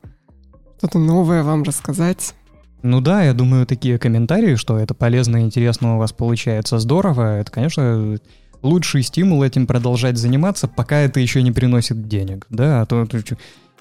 что-то 0.79 1.01
новое 1.01 1.43
вам 1.43 1.65
рассказать. 1.65 2.35
Ну 2.83 3.01
да, 3.01 3.25
я 3.25 3.35
думаю, 3.35 3.67
такие 3.67 3.99
комментарии, 3.99 4.55
что 4.55 4.79
это 4.79 4.95
полезно 4.95 5.39
и 5.39 5.41
интересно 5.41 5.97
у 5.97 5.99
вас 5.99 6.13
получается 6.13 6.79
здорово, 6.79 7.39
это, 7.39 7.51
конечно, 7.51 8.17
лучший 8.63 9.03
стимул 9.03 9.43
этим 9.43 9.67
продолжать 9.67 10.19
заниматься, 10.19 10.69
пока 10.69 10.99
это 10.99 11.19
еще 11.19 11.43
не 11.43 11.51
приносит 11.51 12.07
денег, 12.07 12.47
да, 12.49 12.83
а 12.83 12.87
то, 12.87 13.07
то 13.07 13.19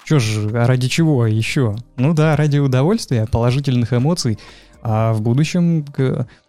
что 0.04 0.18
ж, 0.18 0.52
а 0.54 0.66
ради 0.66 0.88
чего 0.88 1.24
еще? 1.24 1.76
Ну 1.96 2.14
да, 2.14 2.34
ради 2.34 2.58
удовольствия, 2.58 3.26
положительных 3.30 3.92
эмоций, 3.92 4.40
а 4.82 5.12
в 5.12 5.22
будущем... 5.22 5.84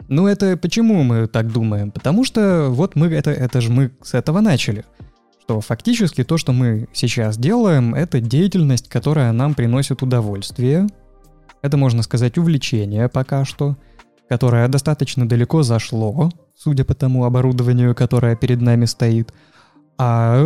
Ну 0.07 0.27
это 0.27 0.55
почему 0.57 1.03
мы 1.03 1.27
так 1.27 1.51
думаем? 1.51 1.91
Потому 1.91 2.23
что 2.23 2.67
вот 2.69 2.95
мы, 2.95 3.07
это, 3.07 3.31
это 3.31 3.59
же 3.61 3.71
мы 3.71 3.91
с 4.01 4.13
этого 4.13 4.39
начали 4.39 4.85
что 5.47 5.61
фактически 5.61 6.25
то, 6.25 6.37
что 6.37 6.51
мы 6.51 6.89
сейчас 6.91 7.37
делаем, 7.37 7.95
это 7.95 8.19
деятельность, 8.19 8.89
которая 8.89 9.31
нам 9.31 9.53
приносит 9.53 10.03
удовольствие. 10.03 10.87
Это, 11.61 11.77
можно 11.77 12.03
сказать, 12.03 12.37
увлечение 12.37 13.07
пока 13.07 13.45
что, 13.45 13.77
которое 14.27 14.67
достаточно 14.67 15.27
далеко 15.27 15.63
зашло, 15.63 16.29
судя 16.53 16.83
по 16.83 16.93
тому 16.95 17.23
оборудованию, 17.23 17.95
которое 17.95 18.35
перед 18.35 18.59
нами 18.59 18.83
стоит. 18.83 19.33
А 19.97 20.37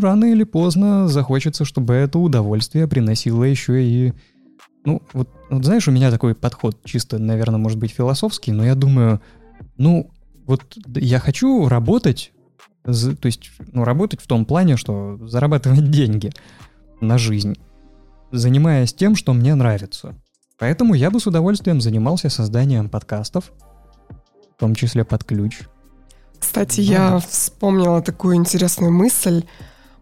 рано 0.00 0.24
или 0.24 0.44
поздно 0.44 1.06
захочется, 1.06 1.66
чтобы 1.66 1.92
это 1.92 2.18
удовольствие 2.18 2.88
приносило 2.88 3.44
еще 3.44 3.84
и... 3.84 4.14
Ну, 4.86 5.02
вот, 5.12 5.28
вот 5.50 5.64
знаешь, 5.64 5.86
у 5.88 5.90
меня 5.90 6.10
такой 6.10 6.34
подход, 6.34 6.78
чисто, 6.84 7.18
наверное, 7.18 7.58
может 7.58 7.78
быть 7.78 7.90
философский, 7.90 8.52
но 8.52 8.64
я 8.64 8.74
думаю, 8.74 9.20
ну, 9.76 10.10
вот 10.46 10.62
я 10.94 11.18
хочу 11.18 11.68
работать 11.68 12.32
то 12.86 13.26
есть, 13.26 13.50
ну, 13.72 13.84
работать 13.84 14.20
в 14.20 14.26
том 14.26 14.44
плане, 14.44 14.76
что 14.76 15.18
зарабатывать 15.26 15.90
деньги 15.90 16.32
на 17.00 17.18
жизнь, 17.18 17.56
занимаясь 18.30 18.94
тем, 18.94 19.16
что 19.16 19.32
мне 19.32 19.54
нравится. 19.54 20.14
Поэтому 20.58 20.94
я 20.94 21.10
бы 21.10 21.20
с 21.20 21.26
удовольствием 21.26 21.80
занимался 21.80 22.30
созданием 22.30 22.88
подкастов, 22.88 23.52
в 24.56 24.60
том 24.60 24.74
числе 24.74 25.04
под 25.04 25.24
ключ. 25.24 25.62
Кстати, 26.38 26.76
да. 26.76 26.92
я 26.92 27.18
вспомнила 27.18 28.00
такую 28.02 28.36
интересную 28.36 28.92
мысль 28.92 29.42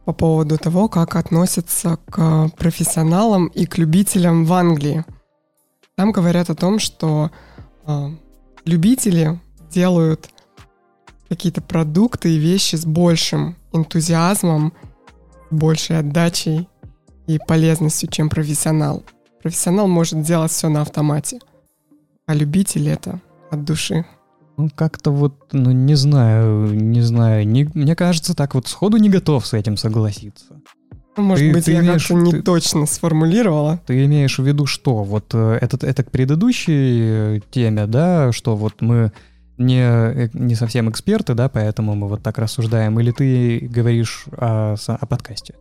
по 0.05 0.13
поводу 0.13 0.59
того, 0.59 0.89
как 0.89 1.17
относятся 1.17 1.99
к 2.11 2.51
профессионалам 2.57 3.47
и 3.47 3.67
к 3.67 3.79
любителям 3.79 4.45
в 4.45 4.53
Англии. 4.53 5.05
Там 5.97 6.13
говорят 6.13 6.51
о 6.51 6.55
том, 6.55 6.79
что 6.79 7.31
э, 7.87 8.11
любители 8.65 9.41
делают 9.71 10.29
какие-то 11.29 11.63
продукты 11.63 12.35
и 12.35 12.39
вещи 12.39 12.77
с 12.77 12.85
большим 12.85 13.57
энтузиазмом, 13.73 14.73
большей 15.51 15.99
отдачей 15.99 16.69
и 17.27 17.39
полезностью, 17.39 18.11
чем 18.11 18.29
профессионал. 18.29 19.03
Профессионал 19.43 19.89
может 19.89 20.23
делать 20.23 20.53
все 20.53 20.69
на 20.69 20.83
автомате, 20.83 21.39
а 22.27 22.35
любитель 22.35 22.89
это 22.89 23.21
от 23.51 23.65
души. 23.65 24.05
Ну, 24.57 24.71
как-то 24.75 25.11
вот, 25.11 25.53
ну, 25.53 25.73
не 25.73 25.95
знаю, 25.95 26.73
не 26.75 27.01
знаю. 27.01 27.47
Не, 27.47 27.69
мне 27.75 27.97
кажется, 27.97 28.35
так 28.35 28.55
вот 28.55 28.69
сходу 28.69 28.99
не 28.99 29.11
готов 29.11 29.47
с 29.47 29.53
этим 29.53 29.77
согласиться. 29.77 30.47
Ну, 31.17 31.23
может 31.23 31.47
ты, 31.47 31.53
быть, 31.53 31.65
ты 31.65 31.73
я 31.73 31.81
имеешь, 31.81 32.07
как-то 32.07 32.23
не 32.23 32.33
ты, 32.33 32.43
точно 32.43 32.87
сформулировала. 32.87 33.81
Ты 33.87 34.05
имеешь 34.05 34.39
в 34.39 34.45
виду 34.45 34.67
что? 34.67 35.05
Вот 35.05 35.31
э, 35.33 35.59
это, 35.61 35.85
это 35.87 36.03
к 36.03 36.11
предыдущей 36.11 37.37
э, 37.37 37.41
теме, 37.51 37.87
да, 37.87 38.33
что 38.33 38.57
вот 38.57 38.81
мы 38.81 39.13
не, 39.59 39.83
э, 39.83 40.29
не 40.33 40.55
совсем 40.55 40.91
эксперты, 40.91 41.35
да, 41.35 41.49
поэтому 41.49 41.95
мы 41.95 42.09
вот 42.09 42.23
так 42.23 42.39
рассуждаем, 42.39 42.99
или 42.99 43.13
ты 43.13 43.61
говоришь 43.61 44.27
о, 44.37 44.75
о 44.87 45.07
подкасте? 45.07 45.55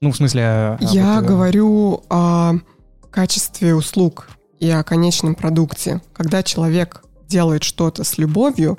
Ну, 0.00 0.12
в 0.12 0.16
смысле... 0.16 0.42
О, 0.42 0.78
Я 0.80 1.20
вот, 1.20 1.24
говорю 1.24 2.02
о 2.10 2.54
качестве 3.10 3.74
услуг 3.74 4.28
и 4.60 4.68
о 4.70 4.82
конечном 4.82 5.34
продукте. 5.34 6.02
Когда 6.12 6.42
человек 6.42 7.02
делает 7.28 7.62
что-то 7.62 8.04
с 8.04 8.18
любовью, 8.18 8.78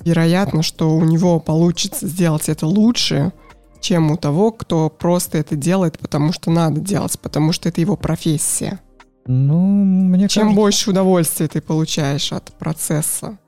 вероятно, 0.00 0.62
что 0.62 0.96
у 0.96 1.04
него 1.04 1.40
получится 1.40 2.06
сделать 2.06 2.48
это 2.48 2.66
лучше, 2.66 3.32
чем 3.80 4.10
у 4.10 4.16
того, 4.16 4.50
кто 4.52 4.90
просто 4.90 5.38
это 5.38 5.56
делает, 5.56 5.98
потому 5.98 6.32
что 6.32 6.50
надо 6.50 6.80
делать, 6.80 7.18
потому 7.20 7.52
что 7.52 7.68
это 7.68 7.80
его 7.80 7.96
профессия. 7.96 8.80
Ну, 9.26 9.84
мне 9.84 10.28
Чем 10.28 10.44
кажется... 10.44 10.60
больше 10.60 10.90
удовольствия 10.90 11.48
ты 11.48 11.60
получаешь 11.60 12.32
от 12.32 12.50
процесса 12.52 13.38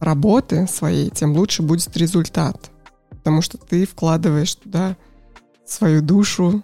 работы 0.00 0.66
своей, 0.66 1.10
тем 1.10 1.32
лучше 1.36 1.62
будет 1.62 1.96
результат. 1.96 2.70
Потому 3.10 3.40
что 3.40 3.56
ты 3.56 3.86
вкладываешь 3.86 4.54
туда 4.56 4.96
свою 5.64 6.02
душу, 6.02 6.62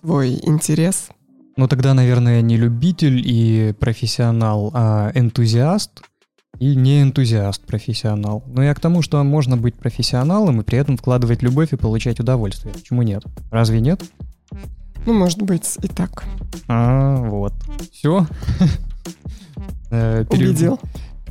свой 0.00 0.38
интерес. 0.42 1.08
Ну 1.56 1.68
тогда, 1.68 1.94
наверное, 1.94 2.42
не 2.42 2.56
любитель 2.56 3.20
и 3.24 3.74
профессионал, 3.78 4.70
а 4.72 5.10
энтузиаст 5.14 6.02
и 6.60 6.76
не 6.76 7.00
энтузиаст, 7.00 7.64
профессионал. 7.64 8.44
Но 8.46 8.62
я 8.62 8.74
к 8.74 8.80
тому, 8.80 9.00
что 9.00 9.22
можно 9.24 9.56
быть 9.56 9.74
профессионалом 9.74 10.60
и 10.60 10.64
при 10.64 10.78
этом 10.78 10.98
вкладывать 10.98 11.42
любовь 11.42 11.72
и 11.72 11.76
получать 11.76 12.20
удовольствие. 12.20 12.74
Почему 12.74 13.02
нет? 13.02 13.24
Разве 13.50 13.80
нет? 13.80 14.04
Ну, 15.06 15.14
может 15.14 15.40
быть, 15.40 15.78
и 15.82 15.88
так. 15.88 16.24
А, 16.68 17.16
вот. 17.16 17.54
Все. 17.92 18.26
Э, 19.92 20.24
Убедил. 20.30 20.78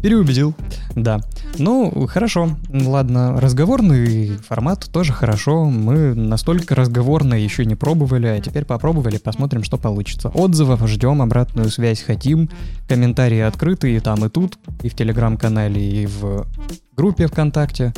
Переубедил, 0.01 0.55
да. 0.95 1.19
Ну, 1.57 2.07
хорошо, 2.07 2.57
ладно. 2.69 3.39
Разговорный 3.39 4.37
формат 4.37 4.89
тоже 4.91 5.11
хорошо. 5.11 5.65
Мы 5.65 6.15
настолько 6.15 6.73
разговорно 6.73 7.33
еще 7.33 7.65
не 7.65 7.75
пробовали, 7.75 8.27
а 8.27 8.39
теперь 8.39 8.63
попробовали, 8.63 9.17
посмотрим, 9.17 9.63
что 9.63 9.77
получится. 9.77 10.29
Отзывов 10.29 10.87
ждем, 10.87 11.21
обратную 11.21 11.69
связь 11.69 12.01
хотим. 12.01 12.49
Комментарии 12.87 13.39
открыты 13.39 13.93
и 13.93 13.99
там, 13.99 14.23
и 14.25 14.29
тут, 14.29 14.57
и 14.83 14.89
в 14.89 14.95
телеграм-канале, 14.95 16.03
и 16.03 16.05
в 16.05 16.47
группе 16.95 17.27
ВКонтакте. 17.27 17.93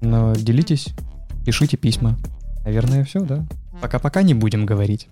Но 0.00 0.34
делитесь, 0.34 0.88
пишите 1.44 1.76
письма. 1.76 2.16
Наверное, 2.64 3.04
все, 3.04 3.20
да? 3.20 3.44
Пока-пока 3.80 4.22
не 4.22 4.34
будем 4.34 4.64
говорить. 4.64 5.08